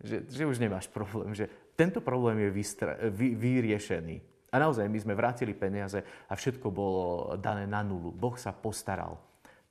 Že, 0.00 0.16
že 0.32 0.42
už 0.48 0.56
nemáš 0.58 0.88
problém, 0.88 1.36
že 1.36 1.46
tento 1.76 2.00
problém 2.00 2.40
je 2.48 2.50
vystra, 2.50 2.96
vy, 3.12 3.36
vyriešený. 3.36 4.16
A 4.48 4.56
naozaj 4.56 4.88
my 4.88 4.98
sme 5.04 5.18
vrátili 5.18 5.52
peniaze 5.52 6.00
a 6.00 6.32
všetko 6.32 6.72
bolo 6.72 7.36
dané 7.36 7.68
na 7.68 7.84
nulu. 7.84 8.14
Boh 8.14 8.34
sa 8.40 8.56
postaral. 8.56 9.20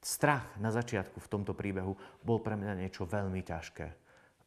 Strach 0.04 0.60
na 0.60 0.69
začiatku 0.69 1.17
v 1.17 1.32
tomto 1.32 1.56
príbehu 1.56 1.95
bol 2.21 2.43
pre 2.43 2.60
mňa 2.60 2.78
niečo 2.78 3.08
veľmi 3.10 3.41
ťažké. 3.41 3.88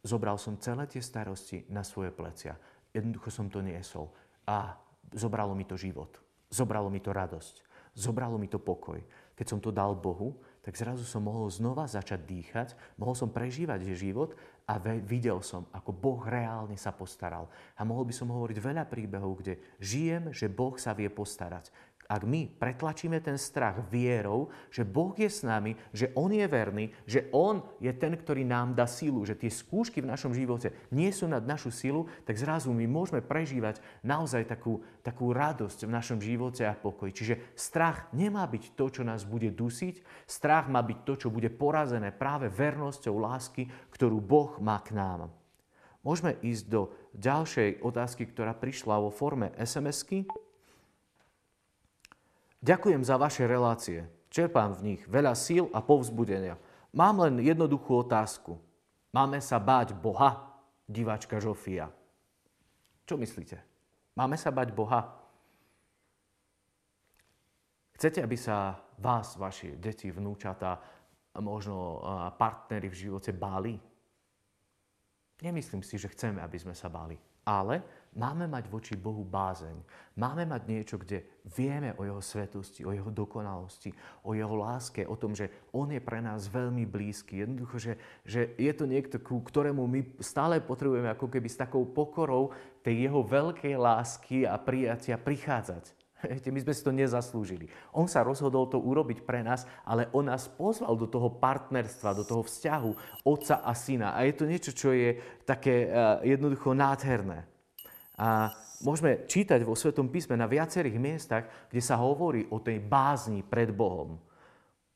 Zobral 0.05 0.37
som 0.37 0.61
celé 0.61 0.85
tie 0.85 1.01
starosti 1.01 1.65
na 1.73 1.81
svoje 1.81 2.13
plecia 2.13 2.55
Jednoducho 2.97 3.29
som 3.29 3.45
to 3.45 3.61
niesol. 3.61 4.09
A 4.49 4.73
zobralo 5.13 5.53
mi 5.53 5.69
to 5.69 5.77
život. 5.77 6.17
Zobralo 6.49 6.89
mi 6.89 6.97
to 6.97 7.13
radosť. 7.13 7.61
Zobralo 7.93 8.41
mi 8.41 8.49
to 8.49 8.57
pokoj. 8.57 8.97
Keď 9.37 9.45
som 9.45 9.59
to 9.61 9.69
dal 9.69 9.93
Bohu, 9.93 10.33
tak 10.65 10.73
zrazu 10.73 11.05
som 11.05 11.23
mohol 11.23 11.47
znova 11.47 11.85
začať 11.85 12.25
dýchať, 12.25 12.67
mohol 12.99 13.15
som 13.15 13.31
prežívať 13.31 13.85
život 13.93 14.35
a 14.67 14.75
videl 14.81 15.39
som, 15.39 15.63
ako 15.71 15.95
Boh 15.95 16.19
reálne 16.25 16.75
sa 16.75 16.91
postaral. 16.91 17.47
A 17.77 17.87
mohol 17.87 18.03
by 18.09 18.13
som 18.17 18.33
hovoriť 18.33 18.57
veľa 18.59 18.83
príbehov, 18.89 19.39
kde 19.39 19.61
žijem, 19.79 20.33
že 20.35 20.51
Boh 20.51 20.75
sa 20.75 20.91
vie 20.91 21.07
postarať 21.07 21.71
ak 22.07 22.23
my 22.23 22.47
pretlačíme 22.47 23.19
ten 23.19 23.35
strach 23.35 23.83
vierou, 23.91 24.47
že 24.71 24.87
Boh 24.87 25.11
je 25.11 25.27
s 25.27 25.43
nami, 25.43 25.75
že 25.91 26.15
On 26.15 26.31
je 26.31 26.47
verný, 26.47 26.95
že 27.03 27.27
On 27.35 27.59
je 27.83 27.91
ten, 27.91 28.15
ktorý 28.15 28.47
nám 28.47 28.71
dá 28.71 28.87
silu, 28.87 29.27
že 29.27 29.35
tie 29.35 29.51
skúšky 29.51 29.99
v 29.99 30.09
našom 30.15 30.31
živote 30.31 30.71
nie 30.95 31.11
sú 31.11 31.27
nad 31.27 31.43
našu 31.43 31.67
silu, 31.67 32.07
tak 32.23 32.39
zrazu 32.39 32.71
my 32.71 32.87
môžeme 32.87 33.19
prežívať 33.19 33.83
naozaj 34.07 34.47
takú, 34.47 34.79
takú 35.03 35.35
radosť 35.35 35.83
v 35.83 35.91
našom 35.91 36.23
živote 36.23 36.63
a 36.63 36.79
pokoji. 36.79 37.11
Čiže 37.11 37.35
strach 37.59 38.07
nemá 38.15 38.47
byť 38.47 38.79
to, 38.79 38.87
čo 38.87 39.03
nás 39.03 39.27
bude 39.27 39.51
dusiť, 39.51 39.99
strach 40.23 40.71
má 40.71 40.79
byť 40.79 40.99
to, 41.03 41.13
čo 41.19 41.27
bude 41.27 41.51
porazené 41.51 42.15
práve 42.15 42.47
vernosťou 42.47 43.19
lásky, 43.19 43.67
ktorú 43.91 44.23
Boh 44.23 44.55
má 44.63 44.79
k 44.79 44.95
nám. 44.95 45.27
Môžeme 46.07 46.39
ísť 46.39 46.71
do 46.71 46.95
ďalšej 47.19 47.83
otázky, 47.83 48.31
ktorá 48.31 48.55
prišla 48.55 48.95
vo 49.03 49.11
forme 49.11 49.51
SMS-ky. 49.59 50.46
Ďakujem 52.61 53.05
za 53.05 53.15
vaše 53.21 53.45
relácie. 53.45 54.09
Čerpám 54.33 54.73
v 54.75 54.93
nich 54.93 55.01
veľa 55.07 55.37
síl 55.37 55.69
a 55.71 55.79
povzbudenia. 55.79 56.57
Mám 56.91 57.23
len 57.23 57.39
jednoduchú 57.39 58.03
otázku. 58.03 58.57
Máme 59.13 59.39
sa 59.39 59.61
báť 59.61 59.93
Boha? 59.93 60.49
Diváčka 60.87 61.37
Žofia. 61.37 61.91
Čo 63.07 63.15
myslíte? 63.19 63.59
Máme 64.17 64.35
sa 64.35 64.49
bať 64.49 64.73
Boha? 64.73 65.15
Chcete, 67.97 68.21
aby 68.21 68.37
sa 68.37 68.77
vás, 68.97 69.37
vaši 69.37 69.77
deti, 69.77 70.09
vnúčata, 70.09 70.77
možno 71.37 72.01
partnery 72.37 72.89
v 72.89 72.99
živote 73.07 73.33
báli? 73.33 73.77
Nemyslím 75.41 75.85
si, 75.85 76.01
že 76.01 76.09
chceme, 76.09 76.41
aby 76.41 76.57
sme 76.57 76.73
sa 76.73 76.89
báli. 76.89 77.17
Ale 77.45 77.81
máme 78.15 78.47
mať 78.47 78.71
voči 78.71 78.95
Bohu 78.95 79.25
bázeň. 79.25 79.75
Máme 80.17 80.47
mať 80.47 80.61
niečo, 80.69 80.95
kde 80.97 81.25
vieme 81.45 81.93
o 81.99 82.05
Jeho 82.07 82.23
svetosti, 82.23 82.87
o 82.87 82.95
Jeho 82.95 83.11
dokonalosti, 83.11 83.91
o 84.23 84.33
Jeho 84.33 84.55
láske, 84.55 85.03
o 85.03 85.19
tom, 85.19 85.35
že 85.35 85.49
On 85.75 85.89
je 85.91 85.99
pre 85.99 86.23
nás 86.23 86.47
veľmi 86.47 86.87
blízky. 86.87 87.43
Jednoducho, 87.43 87.77
že, 87.77 87.93
že 88.23 88.55
je 88.57 88.71
to 88.73 88.89
niekto, 88.89 89.21
ku 89.21 89.43
ktorému 89.43 89.83
my 89.85 90.01
stále 90.23 90.63
potrebujeme 90.63 91.11
ako 91.11 91.27
keby 91.27 91.47
s 91.51 91.61
takou 91.61 91.85
pokorou 91.85 92.55
tej 92.81 93.09
Jeho 93.09 93.21
veľkej 93.21 93.75
lásky 93.75 94.47
a 94.47 94.55
prijatia 94.55 95.19
prichádzať. 95.19 95.97
Viete, 96.25 96.49
my 96.49 96.59
sme 96.65 96.73
si 96.73 96.81
to 96.81 96.91
nezaslúžili. 96.93 97.69
On 97.93 98.09
sa 98.09 98.25
rozhodol 98.25 98.65
to 98.69 98.81
urobiť 98.81 99.21
pre 99.21 99.45
nás, 99.45 99.69
ale 99.85 100.09
on 100.13 100.25
nás 100.25 100.49
pozval 100.49 100.97
do 100.97 101.05
toho 101.05 101.29
partnerstva, 101.29 102.17
do 102.17 102.25
toho 102.25 102.41
vzťahu 102.41 103.21
otca 103.21 103.61
a 103.61 103.71
syna. 103.77 104.17
A 104.17 104.25
je 104.25 104.33
to 104.33 104.49
niečo, 104.49 104.71
čo 104.73 104.89
je 104.93 105.17
také 105.45 105.87
uh, 105.87 106.21
jednoducho 106.25 106.73
nádherné. 106.73 107.45
A 108.17 108.49
môžeme 108.81 109.29
čítať 109.29 109.61
vo 109.61 109.77
Svetom 109.77 110.09
písme 110.09 110.33
na 110.33 110.49
viacerých 110.49 110.97
miestach, 110.97 111.45
kde 111.69 111.81
sa 111.81 112.01
hovorí 112.01 112.49
o 112.49 112.57
tej 112.57 112.81
bázni 112.81 113.45
pred 113.45 113.69
Bohom. 113.69 114.17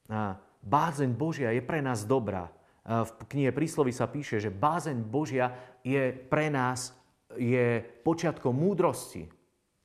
A 0.09 0.41
bázeň 0.65 1.13
Božia 1.13 1.53
je 1.53 1.61
pre 1.61 1.85
nás 1.85 2.01
dobrá. 2.01 2.49
V 2.81 3.11
knihe 3.29 3.53
Prísloví 3.53 3.93
sa 3.93 4.09
píše, 4.09 4.41
že 4.41 4.49
bázeň 4.49 5.05
Božia 5.05 5.53
je 5.85 6.11
pre 6.11 6.49
nás 6.49 6.97
je 7.37 7.79
počiatkom 8.01 8.51
múdrosti. 8.51 9.29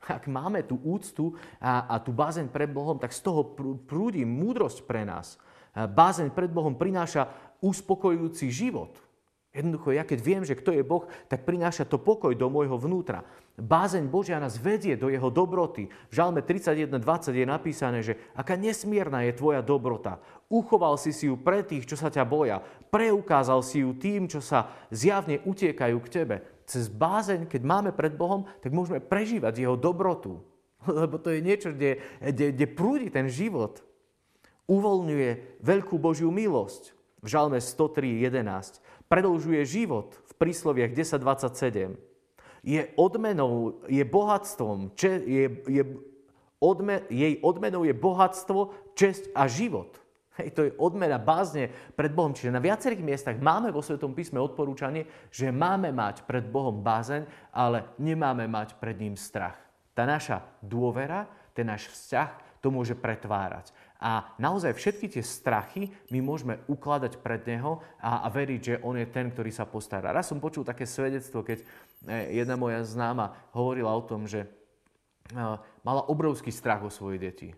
Ak 0.06 0.26
máme 0.30 0.64
tú 0.64 0.80
úctu 0.82 1.34
a, 1.60 1.86
a 1.86 2.00
tú 2.00 2.14
bázeň 2.14 2.48
pred 2.48 2.70
Bohom, 2.72 2.96
tak 2.96 3.12
z 3.12 3.20
toho 3.20 3.42
prúdi 3.84 4.24
múdrosť 4.24 4.86
pre 4.88 5.04
nás. 5.04 5.36
Bázeň 5.76 6.32
pred 6.32 6.48
Bohom 6.48 6.72
prináša 6.72 7.28
uspokojujúci 7.60 8.48
život. 8.48 8.96
Jednoducho, 9.56 9.96
ja 9.96 10.04
keď 10.04 10.18
viem, 10.20 10.42
že 10.44 10.52
kto 10.52 10.76
je 10.76 10.84
Boh, 10.84 11.08
tak 11.32 11.48
prináša 11.48 11.88
to 11.88 11.96
pokoj 11.96 12.36
do 12.36 12.52
môjho 12.52 12.76
vnútra. 12.76 13.24
Bázeň 13.56 14.04
Božia 14.12 14.36
nás 14.36 14.60
vedie 14.60 15.00
do 15.00 15.08
jeho 15.08 15.32
dobroty. 15.32 15.88
V 16.12 16.12
Žalme 16.12 16.44
31.20 16.44 17.32
je 17.32 17.46
napísané, 17.48 17.98
že 18.04 18.20
aká 18.36 18.52
nesmierna 18.60 19.24
je 19.24 19.32
tvoja 19.32 19.64
dobrota. 19.64 20.20
Uchoval 20.52 21.00
si 21.00 21.16
si 21.16 21.32
ju 21.32 21.40
pre 21.40 21.64
tých, 21.64 21.88
čo 21.88 21.96
sa 21.96 22.12
ťa 22.12 22.28
boja. 22.28 22.60
Preukázal 22.92 23.64
si 23.64 23.80
ju 23.80 23.96
tým, 23.96 24.28
čo 24.28 24.44
sa 24.44 24.68
zjavne 24.92 25.40
utiekajú 25.48 25.96
k 26.04 26.12
tebe 26.12 26.36
cez 26.66 26.90
bázeň, 26.90 27.46
keď 27.46 27.62
máme 27.62 27.90
pred 27.94 28.12
Bohom, 28.12 28.44
tak 28.58 28.74
môžeme 28.74 28.98
prežívať 28.98 29.62
jeho 29.62 29.78
dobrotu. 29.78 30.42
Lebo 30.84 31.16
to 31.16 31.30
je 31.30 31.40
niečo, 31.40 31.70
kde, 31.72 32.02
kde, 32.18 32.46
kde 32.52 32.66
prúdi 32.66 33.08
ten 33.08 33.30
život. 33.30 33.80
Uvoľňuje 34.66 35.62
veľkú 35.62 35.94
Božiu 35.96 36.34
milosť. 36.34 36.92
V 37.22 37.26
Žalme 37.30 37.62
103.11. 37.62 38.82
Predlžuje 39.06 39.62
život 39.62 40.18
v 40.26 40.32
prísloviach 40.34 40.90
10.27. 40.90 41.94
Je 42.66 42.82
odmenou, 42.98 43.78
je 43.86 44.02
bohatstvom, 44.02 44.90
če, 44.98 45.22
je, 45.22 45.44
je 45.70 45.82
odme, 46.58 47.06
jej 47.06 47.38
odmenou 47.42 47.86
je 47.86 47.94
bohatstvo, 47.94 48.74
česť 48.98 49.30
a 49.36 49.46
život. 49.46 49.94
Hej, 50.36 50.48
to 50.52 50.60
je 50.68 50.76
odmena 50.76 51.16
bázne 51.16 51.72
pred 51.96 52.12
Bohom. 52.12 52.36
Čiže 52.36 52.52
na 52.52 52.60
viacerých 52.60 53.00
miestach 53.00 53.36
máme 53.40 53.72
vo 53.72 53.80
Svetom 53.80 54.12
písme 54.12 54.36
odporúčanie, 54.36 55.08
že 55.32 55.48
máme 55.48 55.94
mať 55.96 56.28
pred 56.28 56.44
Bohom 56.44 56.84
bázeň, 56.84 57.24
ale 57.56 57.96
nemáme 57.96 58.44
mať 58.44 58.76
pred 58.76 59.00
ním 59.00 59.16
strach. 59.16 59.56
Tá 59.96 60.04
naša 60.04 60.44
dôvera, 60.60 61.24
ten 61.56 61.64
náš 61.64 61.88
vzťah 61.88 62.60
to 62.60 62.68
môže 62.68 62.92
pretvárať. 62.98 63.72
A 64.00 64.32
naozaj 64.36 64.76
všetky 64.76 65.08
tie 65.08 65.24
strachy 65.24 65.88
my 66.12 66.20
môžeme 66.20 66.60
ukladať 66.68 67.18
pred 67.20 67.42
Neho 67.48 67.80
a, 68.00 68.24
a 68.24 68.28
veriť, 68.28 68.60
že 68.60 68.74
On 68.84 68.92
je 68.96 69.08
ten, 69.08 69.32
ktorý 69.32 69.48
sa 69.48 69.64
postará. 69.64 70.12
Raz 70.12 70.28
som 70.28 70.40
počul 70.40 70.62
také 70.64 70.84
svedectvo, 70.84 71.40
keď 71.42 71.64
eh, 72.08 72.36
jedna 72.38 72.60
moja 72.60 72.84
známa 72.84 73.34
hovorila 73.56 73.92
o 73.96 74.04
tom, 74.04 74.28
že 74.28 74.44
eh, 74.44 75.56
mala 75.84 76.02
obrovský 76.06 76.52
strach 76.52 76.84
o 76.84 76.92
svoje 76.92 77.18
deti 77.20 77.50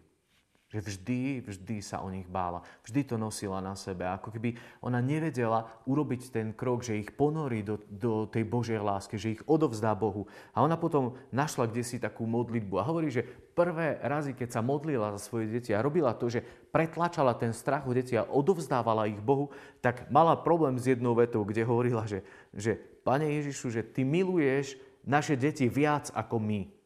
že 0.68 0.84
vždy, 0.84 1.48
vždy 1.48 1.76
sa 1.80 2.04
o 2.04 2.12
nich 2.12 2.28
bála. 2.28 2.60
Vždy 2.84 3.08
to 3.08 3.16
nosila 3.16 3.56
na 3.64 3.72
sebe. 3.72 4.04
Ako 4.04 4.28
keby 4.28 4.52
ona 4.84 5.00
nevedela 5.00 5.64
urobiť 5.88 6.28
ten 6.28 6.52
krok, 6.52 6.84
že 6.84 7.00
ich 7.00 7.16
ponorí 7.16 7.64
do, 7.64 7.80
do 7.88 8.28
tej 8.28 8.44
Božej 8.44 8.76
lásky, 8.76 9.16
že 9.16 9.40
ich 9.40 9.42
odovzdá 9.48 9.96
Bohu. 9.96 10.28
A 10.52 10.60
ona 10.60 10.76
potom 10.76 11.16
našla 11.32 11.72
kde 11.72 11.80
si 11.80 11.96
takú 11.96 12.28
modlitbu 12.28 12.74
a 12.76 12.84
hovorí, 12.84 13.08
že 13.08 13.24
prvé 13.56 13.96
razy, 14.04 14.36
keď 14.36 14.60
sa 14.60 14.60
modlila 14.60 15.16
za 15.16 15.20
svoje 15.24 15.48
deti 15.48 15.72
a 15.72 15.80
robila 15.80 16.12
to, 16.12 16.28
že 16.28 16.44
pretlačala 16.68 17.32
ten 17.32 17.56
strach 17.56 17.88
u 17.88 17.96
deti 17.96 18.12
a 18.20 18.28
odovzdávala 18.28 19.08
ich 19.08 19.24
Bohu, 19.24 19.48
tak 19.80 20.12
mala 20.12 20.36
problém 20.36 20.76
s 20.76 20.84
jednou 20.84 21.16
vetou, 21.16 21.48
kde 21.48 21.64
hovorila, 21.64 22.04
že, 22.04 22.20
že 22.52 22.76
Pane 23.08 23.24
Ježišu, 23.24 23.72
že 23.72 23.80
Ty 23.80 24.04
miluješ 24.04 24.76
naše 25.08 25.32
deti 25.32 25.64
viac 25.64 26.12
ako 26.12 26.36
my. 26.36 26.77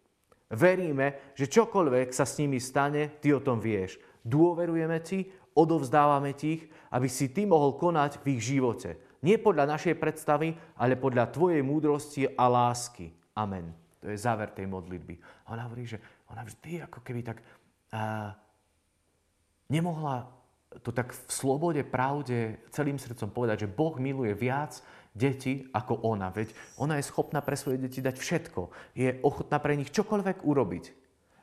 Veríme, 0.53 1.33
že 1.33 1.49
čokoľvek 1.49 2.13
sa 2.13 2.29
s 2.29 2.37
nimi 2.37 2.61
stane, 2.61 3.17
ty 3.25 3.33
o 3.33 3.41
tom 3.41 3.57
vieš. 3.57 3.97
Dôverujeme 4.21 5.01
ti, 5.01 5.33
odovzdávame 5.57 6.37
ti 6.37 6.61
ich, 6.61 6.63
aby 6.93 7.09
si 7.09 7.33
ty 7.33 7.49
mohol 7.49 7.81
konať 7.81 8.21
v 8.21 8.37
ich 8.37 8.53
živote. 8.53 9.01
Nie 9.25 9.41
podľa 9.41 9.79
našej 9.79 9.97
predstavy, 9.97 10.53
ale 10.77 11.01
podľa 11.01 11.33
tvojej 11.33 11.65
múdrosti 11.65 12.29
a 12.37 12.45
lásky. 12.53 13.17
Amen. 13.33 13.73
To 14.05 14.11
je 14.11 14.19
záver 14.19 14.51
tej 14.53 14.69
modlitby. 14.69 15.15
A 15.47 15.57
ona 15.57 15.65
hovorí, 15.71 15.89
že 15.89 16.03
ona 16.29 16.43
vždy 16.45 16.85
ako 16.85 17.01
keby 17.01 17.21
tak 17.23 17.39
uh, 17.95 18.35
nemohla 19.71 20.29
to 20.81 20.89
tak 20.89 21.13
v 21.13 21.29
slobode, 21.29 21.85
pravde, 21.85 22.57
celým 22.73 22.97
srdcom 22.97 23.29
povedať, 23.29 23.69
že 23.69 23.73
Boh 23.73 23.93
miluje 24.01 24.33
viac, 24.33 24.81
deti 25.13 25.69
ako 25.73 26.09
ona. 26.09 26.33
Veď 26.33 26.57
ona 26.81 26.97
je 26.97 27.09
schopná 27.09 27.45
pre 27.45 27.57
svoje 27.57 27.79
deti 27.79 28.01
dať 28.01 28.17
všetko. 28.17 28.61
Je 28.97 29.21
ochotná 29.21 29.61
pre 29.61 29.77
nich 29.77 29.93
čokoľvek 29.93 30.45
urobiť. 30.45 30.85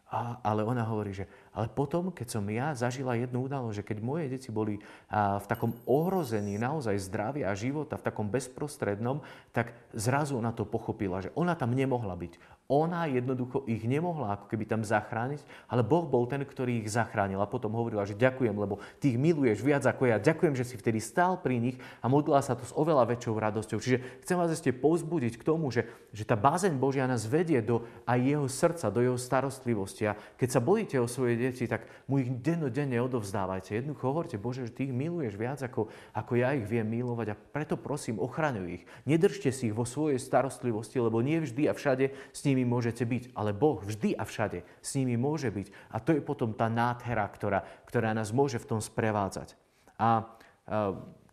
A, 0.10 0.41
ale 0.41 0.65
ona 0.65 0.82
hovorí, 0.89 1.13
že 1.13 1.29
ale 1.53 1.67
potom, 1.71 2.13
keď 2.13 2.27
som 2.29 2.45
ja 2.47 2.77
zažila 2.77 3.17
jednu 3.17 3.49
udalosť, 3.49 3.75
že 3.81 3.88
keď 3.88 3.97
moje 3.99 4.25
deti 4.29 4.49
boli 4.53 4.77
v 5.13 5.45
takom 5.49 5.73
ohrození 5.89 6.62
naozaj 6.62 6.97
zdravia 7.01 7.49
a 7.49 7.57
života, 7.57 7.97
v 7.97 8.05
takom 8.05 8.29
bezprostrednom, 8.29 9.25
tak 9.51 9.73
zrazu 9.91 10.38
ona 10.38 10.53
to 10.53 10.63
pochopila, 10.63 11.25
že 11.25 11.33
ona 11.33 11.57
tam 11.57 11.73
nemohla 11.73 12.13
byť. 12.13 12.59
Ona 12.69 13.09
jednoducho 13.09 13.65
ich 13.65 13.81
nemohla 13.81 14.38
ako 14.38 14.45
keby 14.45 14.69
tam 14.69 14.85
zachrániť, 14.85 15.41
ale 15.65 15.81
Boh 15.81 16.05
bol 16.05 16.29
ten, 16.29 16.45
ktorý 16.45 16.85
ich 16.85 16.93
zachránil. 16.93 17.41
A 17.41 17.49
potom 17.49 17.73
hovorila, 17.73 18.05
že 18.05 18.13
ďakujem, 18.13 18.53
lebo 18.53 18.77
ty 19.01 19.09
ich 19.09 19.17
miluješ 19.17 19.65
viac 19.65 19.89
ako 19.89 20.05
ja. 20.05 20.21
Ďakujem, 20.21 20.53
že 20.53 20.69
si 20.69 20.77
vtedy 20.77 21.01
stál 21.01 21.41
pri 21.41 21.57
nich 21.57 21.81
a 21.97 22.05
modlila 22.05 22.45
sa 22.45 22.53
to 22.53 22.62
s 22.62 22.73
oveľa 22.77 23.09
väčšou 23.09 23.33
radosťou. 23.41 23.81
Čiže 23.81 24.21
chcem 24.21 24.38
vás 24.38 24.53
ešte 24.53 24.69
povzbudiť 24.69 25.41
k 25.41 25.47
tomu, 25.49 25.73
že, 25.73 25.89
že 26.13 26.21
tá 26.21 26.38
bázeň 26.38 26.77
Božia 26.77 27.09
nás 27.09 27.25
vedie 27.25 27.57
do 27.65 27.89
aj 28.05 28.21
jeho 28.21 28.45
srdca, 28.45 28.93
do 28.93 29.01
jeho 29.01 29.17
starostlivosti. 29.17 30.05
A 30.05 30.13
keď 30.38 30.49
sa 30.53 30.62
bojíte 30.62 31.01
o 31.01 31.09
svoje 31.09 31.38
deti, 31.39 31.63
tak 31.65 31.88
mu 32.12 32.19
ich 32.19 32.28
dennodenne 32.28 32.99
odovzdávajte. 32.99 33.80
Jednoducho 33.80 34.12
hovorte, 34.12 34.36
Bože, 34.36 34.67
že 34.67 34.75
ty 34.75 34.91
ich 34.91 34.93
miluješ 34.93 35.39
viac, 35.39 35.63
ako, 35.63 35.88
ako 36.12 36.32
ja 36.36 36.52
ich 36.54 36.67
viem 36.67 36.86
milovať 36.86 37.28
a 37.32 37.39
preto 37.39 37.80
prosím, 37.80 38.19
ochraňuj 38.19 38.67
ich. 38.67 38.84
Nedržte 39.08 39.56
si 39.56 39.71
ich 39.71 39.75
vo 39.75 39.88
svojej 39.88 40.19
starostlivosti, 40.19 40.99
lebo 40.99 41.23
nie 41.23 41.39
vždy 41.39 41.71
a 41.71 41.73
všade 41.73 42.12
s 42.36 42.39
nimi 42.43 42.67
môžete 42.67 43.08
byť, 43.08 43.32
ale 43.34 43.56
Boh 43.56 43.80
vždy 43.80 44.19
a 44.19 44.28
všade 44.28 44.67
s 44.84 44.89
nimi 44.99 45.15
môže 45.15 45.47
byť. 45.47 45.95
A 45.95 46.04
to 46.04 46.12
je 46.13 46.21
potom 46.21 46.52
tá 46.52 46.67
nádhera, 46.67 47.23
ktorá, 47.32 47.63
ktorá 47.88 48.12
nás 48.12 48.36
môže 48.36 48.60
v 48.60 48.75
tom 48.75 48.80
sprevádzať. 48.84 49.56
A 49.95 50.28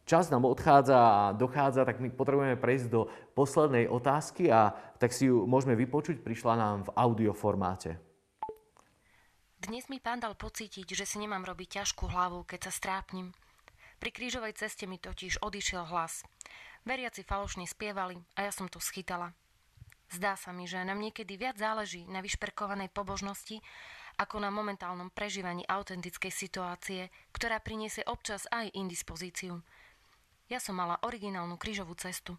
čas 0.06 0.30
nám 0.30 0.46
odchádza 0.46 0.96
a 0.96 1.22
dochádza, 1.34 1.82
tak 1.84 1.98
my 1.98 2.08
potrebujeme 2.14 2.54
prejsť 2.54 2.86
do 2.88 3.10
poslednej 3.34 3.90
otázky 3.90 4.48
a 4.48 4.72
tak 5.02 5.10
si 5.10 5.26
ju 5.26 5.44
môžeme 5.44 5.74
vypočuť. 5.74 6.22
Prišla 6.22 6.54
nám 6.54 6.78
v 6.86 6.94
audioformáte. 6.94 7.98
Dnes 9.66 9.90
mi 9.90 9.98
pán 9.98 10.22
dal 10.22 10.38
pocítiť, 10.38 10.86
že 10.86 11.02
si 11.02 11.18
nemám 11.18 11.42
robiť 11.42 11.82
ťažkú 11.82 12.06
hlavu, 12.06 12.46
keď 12.46 12.70
sa 12.70 12.72
strápnim. 12.78 13.34
Pri 13.98 14.14
krížovej 14.14 14.54
ceste 14.54 14.86
mi 14.86 14.94
totiž 14.94 15.42
odišiel 15.42 15.90
hlas. 15.90 16.22
Veriaci 16.86 17.26
falošne 17.26 17.66
spievali 17.66 18.14
a 18.38 18.46
ja 18.46 18.54
som 18.54 18.70
to 18.70 18.78
schytala. 18.78 19.34
Zdá 20.06 20.38
sa 20.38 20.54
mi, 20.54 20.70
že 20.70 20.78
nám 20.86 21.02
niekedy 21.02 21.34
viac 21.34 21.58
záleží 21.58 22.06
na 22.06 22.22
vyšperkovanej 22.22 22.94
pobožnosti, 22.94 23.58
ako 24.22 24.38
na 24.38 24.54
momentálnom 24.54 25.10
prežívaní 25.10 25.66
autentickej 25.66 26.30
situácie, 26.30 27.10
ktorá 27.34 27.58
priniesie 27.58 28.06
občas 28.06 28.46
aj 28.54 28.70
indispozíciu. 28.70 29.66
Ja 30.46 30.62
som 30.62 30.78
mala 30.78 31.02
originálnu 31.02 31.58
krížovú 31.58 31.98
cestu. 31.98 32.38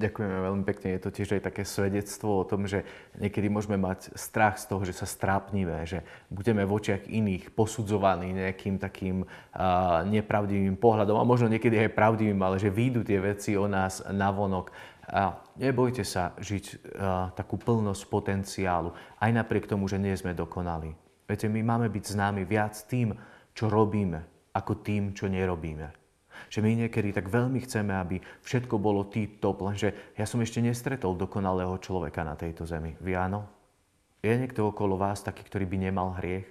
Ďakujeme 0.00 0.36
veľmi 0.48 0.64
pekne. 0.64 0.96
Je 0.96 1.02
to 1.04 1.12
tiež 1.12 1.36
aj 1.36 1.52
také 1.52 1.62
svedectvo 1.68 2.40
o 2.40 2.48
tom, 2.48 2.64
že 2.64 2.88
niekedy 3.20 3.52
môžeme 3.52 3.76
mať 3.76 4.16
strach 4.16 4.56
z 4.56 4.64
toho, 4.72 4.80
že 4.88 4.96
sa 4.96 5.04
strápnime, 5.04 5.84
že 5.84 6.00
budeme 6.32 6.64
v 6.64 6.72
očiach 6.72 7.04
iných 7.04 7.52
posudzovaní 7.52 8.32
nejakým 8.32 8.80
takým 8.80 9.28
uh, 9.28 10.00
nepravdivým 10.08 10.80
pohľadom 10.80 11.20
a 11.20 11.28
možno 11.28 11.52
niekedy 11.52 11.84
aj 11.84 11.92
pravdivým, 11.92 12.40
ale 12.40 12.56
že 12.56 12.72
výjdu 12.72 13.04
tie 13.04 13.20
veci 13.20 13.60
o 13.60 13.68
nás 13.68 14.00
navonok. 14.08 14.72
A 15.04 15.36
nebojte 15.60 16.00
sa 16.00 16.32
žiť 16.40 16.64
uh, 16.64 16.78
takú 17.36 17.60
plnosť 17.60 18.08
potenciálu, 18.08 18.96
aj 19.20 19.30
napriek 19.36 19.68
tomu, 19.68 19.84
že 19.84 20.00
nie 20.00 20.16
sme 20.16 20.32
dokonali. 20.32 20.96
Viete, 21.28 21.44
my 21.44 21.60
máme 21.60 21.92
byť 21.92 22.04
známi 22.16 22.48
viac 22.48 22.72
tým, 22.88 23.12
čo 23.52 23.68
robíme, 23.68 24.24
ako 24.56 24.80
tým, 24.80 25.12
čo 25.12 25.28
nerobíme. 25.28 25.92
Že 26.48 26.64
my 26.64 26.70
niekedy 26.86 27.12
tak 27.12 27.28
veľmi 27.28 27.60
chceme, 27.66 27.92
aby 27.92 28.22
všetko 28.46 28.80
bolo 28.80 29.04
tip-top, 29.04 29.60
lenže 29.60 29.92
ja 30.16 30.24
som 30.24 30.40
ešte 30.40 30.64
nestretol 30.64 31.18
dokonalého 31.18 31.76
človeka 31.82 32.24
na 32.24 32.38
tejto 32.38 32.64
zemi. 32.64 32.96
Vy 33.02 33.12
áno? 33.18 33.44
Je 34.24 34.32
niekto 34.32 34.68
okolo 34.68 34.96
vás 34.96 35.20
taký, 35.20 35.44
ktorý 35.44 35.68
by 35.68 35.76
nemal 35.90 36.16
hriech? 36.16 36.48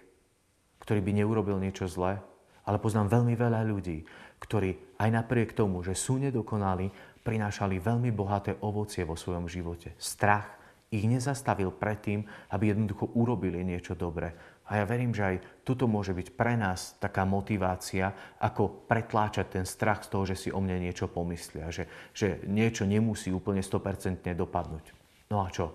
Ktorý 0.81 1.01
by 1.05 1.11
neurobil 1.21 1.57
niečo 1.61 1.85
zlé? 1.89 2.21
Ale 2.65 2.77
poznám 2.77 3.21
veľmi 3.21 3.33
veľa 3.33 3.65
ľudí, 3.65 4.05
ktorí 4.41 4.97
aj 5.01 5.09
napriek 5.09 5.57
tomu, 5.57 5.81
že 5.81 5.97
sú 5.97 6.21
nedokonalí, 6.21 6.89
prinášali 7.25 7.77
veľmi 7.77 8.09
bohaté 8.13 8.57
ovocie 8.61 9.05
vo 9.05 9.13
svojom 9.13 9.45
živote. 9.45 9.93
Strach 9.97 10.59
ich 10.89 11.05
nezastavil 11.05 11.69
predtým, 11.69 12.25
aby 12.49 12.73
jednoducho 12.73 13.13
urobili 13.13 13.61
niečo 13.61 13.93
dobré. 13.93 14.33
A 14.69 14.77
ja 14.77 14.85
verím, 14.85 15.09
že 15.09 15.25
aj 15.25 15.65
tuto 15.65 15.89
môže 15.89 16.13
byť 16.13 16.37
pre 16.37 16.53
nás 16.53 16.93
taká 17.01 17.25
motivácia, 17.25 18.37
ako 18.37 18.85
pretláčať 18.85 19.57
ten 19.57 19.65
strach 19.65 20.05
z 20.05 20.13
toho, 20.13 20.23
že 20.29 20.37
si 20.37 20.49
o 20.53 20.61
mne 20.61 20.77
niečo 20.77 21.09
pomyslia, 21.09 21.73
že, 21.73 21.89
že 22.13 22.45
niečo 22.45 22.85
nemusí 22.85 23.33
úplne 23.33 23.65
100% 23.65 24.29
dopadnúť. 24.37 24.85
No 25.33 25.41
a 25.41 25.49
čo? 25.49 25.73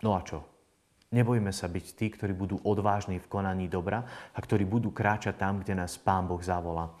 No 0.00 0.16
a 0.16 0.24
čo? 0.24 0.40
Nebojme 1.12 1.52
sa 1.52 1.68
byť 1.68 1.86
tí, 1.96 2.06
ktorí 2.12 2.32
budú 2.32 2.60
odvážni 2.64 3.20
v 3.20 3.30
konaní 3.30 3.68
dobra 3.68 4.04
a 4.32 4.38
ktorí 4.40 4.64
budú 4.64 4.90
kráčať 4.90 5.36
tam, 5.36 5.60
kde 5.60 5.76
nás 5.76 6.00
Pán 6.00 6.26
Boh 6.26 6.40
zavolá. 6.40 6.92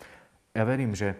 Ja 0.52 0.64
verím, 0.64 0.96
že 0.96 1.16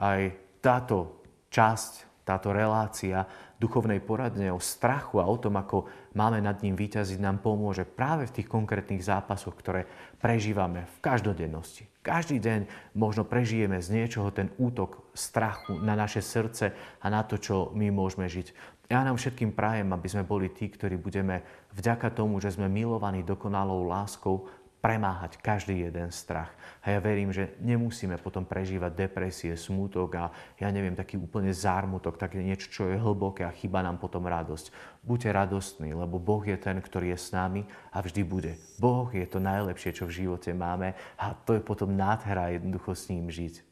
aj 0.00 0.32
táto 0.64 1.24
časť, 1.52 2.07
táto 2.28 2.52
relácia 2.52 3.24
duchovnej 3.56 4.04
poradne 4.04 4.52
o 4.52 4.60
strachu 4.60 5.16
a 5.18 5.24
o 5.24 5.40
tom, 5.40 5.56
ako 5.56 5.88
máme 6.12 6.44
nad 6.44 6.60
ním 6.60 6.76
výťaziť, 6.76 7.16
nám 7.16 7.40
pomôže 7.40 7.88
práve 7.88 8.28
v 8.28 8.34
tých 8.36 8.48
konkrétnych 8.52 9.00
zápasoch, 9.00 9.56
ktoré 9.56 9.88
prežívame 10.20 10.84
v 10.84 10.96
každodennosti. 11.00 11.88
Každý 12.04 12.36
deň 12.38 12.60
možno 12.96 13.24
prežijeme 13.24 13.80
z 13.80 13.88
niečoho 13.96 14.28
ten 14.28 14.52
útok 14.60 15.08
strachu 15.16 15.80
na 15.80 15.96
naše 15.96 16.20
srdce 16.20 16.76
a 17.00 17.06
na 17.08 17.24
to, 17.24 17.40
čo 17.40 17.72
my 17.72 17.88
môžeme 17.88 18.28
žiť. 18.28 18.78
Ja 18.88 19.04
nám 19.04 19.20
všetkým 19.20 19.52
prajem, 19.52 19.92
aby 19.92 20.08
sme 20.08 20.24
boli 20.24 20.48
tí, 20.48 20.72
ktorí 20.72 20.96
budeme 20.96 21.44
vďaka 21.76 22.08
tomu, 22.08 22.40
že 22.40 22.56
sme 22.56 22.72
milovaní 22.72 23.20
dokonalou 23.20 23.84
láskou, 23.84 24.48
premáhať 24.78 25.42
každý 25.42 25.90
jeden 25.90 26.14
strach. 26.14 26.54
A 26.86 26.94
ja 26.94 27.02
verím, 27.02 27.34
že 27.34 27.58
nemusíme 27.58 28.14
potom 28.22 28.46
prežívať 28.46 28.94
depresie, 28.94 29.52
smútok 29.58 30.10
a 30.14 30.24
ja 30.56 30.70
neviem, 30.70 30.94
taký 30.94 31.18
úplne 31.18 31.50
zármutok, 31.50 32.14
také 32.14 32.38
niečo, 32.38 32.70
čo 32.70 32.82
je 32.86 32.96
hlboké 32.96 33.42
a 33.42 33.54
chyba 33.54 33.82
nám 33.82 33.98
potom 33.98 34.22
radosť. 34.30 34.70
Buďte 35.02 35.34
radostní, 35.34 35.90
lebo 35.90 36.22
Boh 36.22 36.46
je 36.46 36.54
ten, 36.54 36.78
ktorý 36.78 37.10
je 37.14 37.18
s 37.18 37.34
nami 37.34 37.66
a 37.90 37.98
vždy 37.98 38.22
bude. 38.22 38.52
Boh 38.78 39.10
je 39.10 39.26
to 39.26 39.42
najlepšie, 39.42 39.98
čo 39.98 40.06
v 40.06 40.24
živote 40.24 40.54
máme 40.54 40.94
a 41.18 41.34
to 41.34 41.58
je 41.58 41.62
potom 41.62 41.98
nádhera 41.98 42.54
jednoducho 42.54 42.94
s 42.94 43.10
ním 43.10 43.26
žiť. 43.26 43.66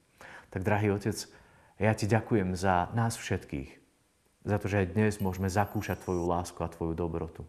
Tak, 0.51 0.67
drahý 0.67 0.91
Otec, 0.91 1.19
ja 1.79 1.93
Ti 1.95 2.11
ďakujem 2.11 2.57
za 2.59 2.91
nás 2.99 3.15
všetkých, 3.15 3.71
za 4.43 4.57
to, 4.59 4.67
že 4.67 4.83
aj 4.83 4.93
dnes 4.97 5.13
môžeme 5.23 5.47
zakúšať 5.47 6.03
Tvoju 6.03 6.25
lásku 6.27 6.59
a 6.65 6.73
Tvoju 6.73 6.99
dobrotu. 6.99 7.47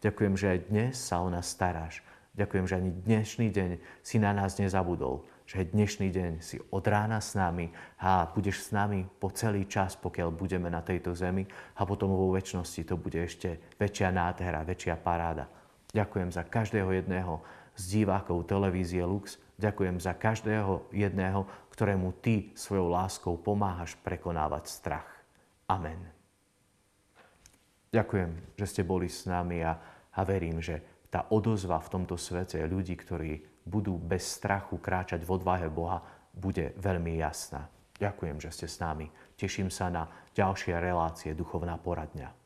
Ďakujem, 0.00 0.34
že 0.38 0.46
aj 0.46 0.58
dnes 0.70 0.94
sa 0.96 1.20
o 1.20 1.28
nás 1.28 1.50
staráš 1.50 2.06
Ďakujem, 2.40 2.64
že 2.64 2.78
ani 2.80 2.90
dnešný 3.04 3.46
deň 3.52 3.70
si 4.00 4.16
na 4.16 4.32
nás 4.32 4.56
nezabudol, 4.56 5.28
že 5.44 5.68
dnešný 5.68 6.08
deň 6.08 6.32
si 6.40 6.56
od 6.72 6.80
rána 6.88 7.20
s 7.20 7.36
nami 7.36 7.68
a 8.00 8.24
budeš 8.32 8.64
s 8.64 8.68
nami 8.72 9.04
po 9.04 9.28
celý 9.28 9.68
čas, 9.68 9.92
pokiaľ 10.00 10.32
budeme 10.32 10.72
na 10.72 10.80
tejto 10.80 11.12
zemi 11.12 11.44
a 11.76 11.84
potom 11.84 12.08
vo 12.08 12.32
väčšnosti 12.32 12.80
to 12.88 12.96
bude 12.96 13.20
ešte 13.20 13.76
väčšia 13.76 14.08
nádhera, 14.08 14.64
väčšia 14.64 14.96
paráda. 14.96 15.52
Ďakujem 15.92 16.32
za 16.32 16.48
každého 16.48 16.88
jedného 16.96 17.44
z 17.76 17.82
divákov 18.00 18.48
televízie 18.48 19.04
Lux. 19.04 19.36
Ďakujem 19.60 20.00
za 20.00 20.16
každého 20.16 20.88
jedného, 20.96 21.44
ktorému 21.76 22.24
Ty 22.24 22.56
svojou 22.56 22.88
láskou 22.88 23.36
pomáhaš 23.36 24.00
prekonávať 24.00 24.64
strach. 24.72 25.08
Amen. 25.68 26.00
Ďakujem, 27.92 28.56
že 28.56 28.64
ste 28.64 28.80
boli 28.80 29.12
s 29.12 29.28
nami 29.28 29.60
a, 29.60 29.76
a 30.16 30.20
verím, 30.24 30.64
že 30.64 30.99
tá 31.10 31.26
odozva 31.34 31.82
v 31.82 31.90
tomto 31.90 32.14
svete 32.14 32.62
ľudí, 32.64 32.94
ktorí 32.94 33.62
budú 33.66 33.98
bez 33.98 34.40
strachu 34.40 34.78
kráčať 34.78 35.26
v 35.26 35.30
odvahe 35.36 35.68
Boha, 35.68 36.00
bude 36.30 36.72
veľmi 36.78 37.18
jasná. 37.18 37.66
Ďakujem, 38.00 38.40
že 38.40 38.50
ste 38.54 38.66
s 38.70 38.80
nami. 38.80 39.10
Teším 39.36 39.68
sa 39.68 39.92
na 39.92 40.08
ďalšie 40.32 40.72
relácie 40.80 41.36
Duchovná 41.36 41.76
poradňa. 41.76 42.39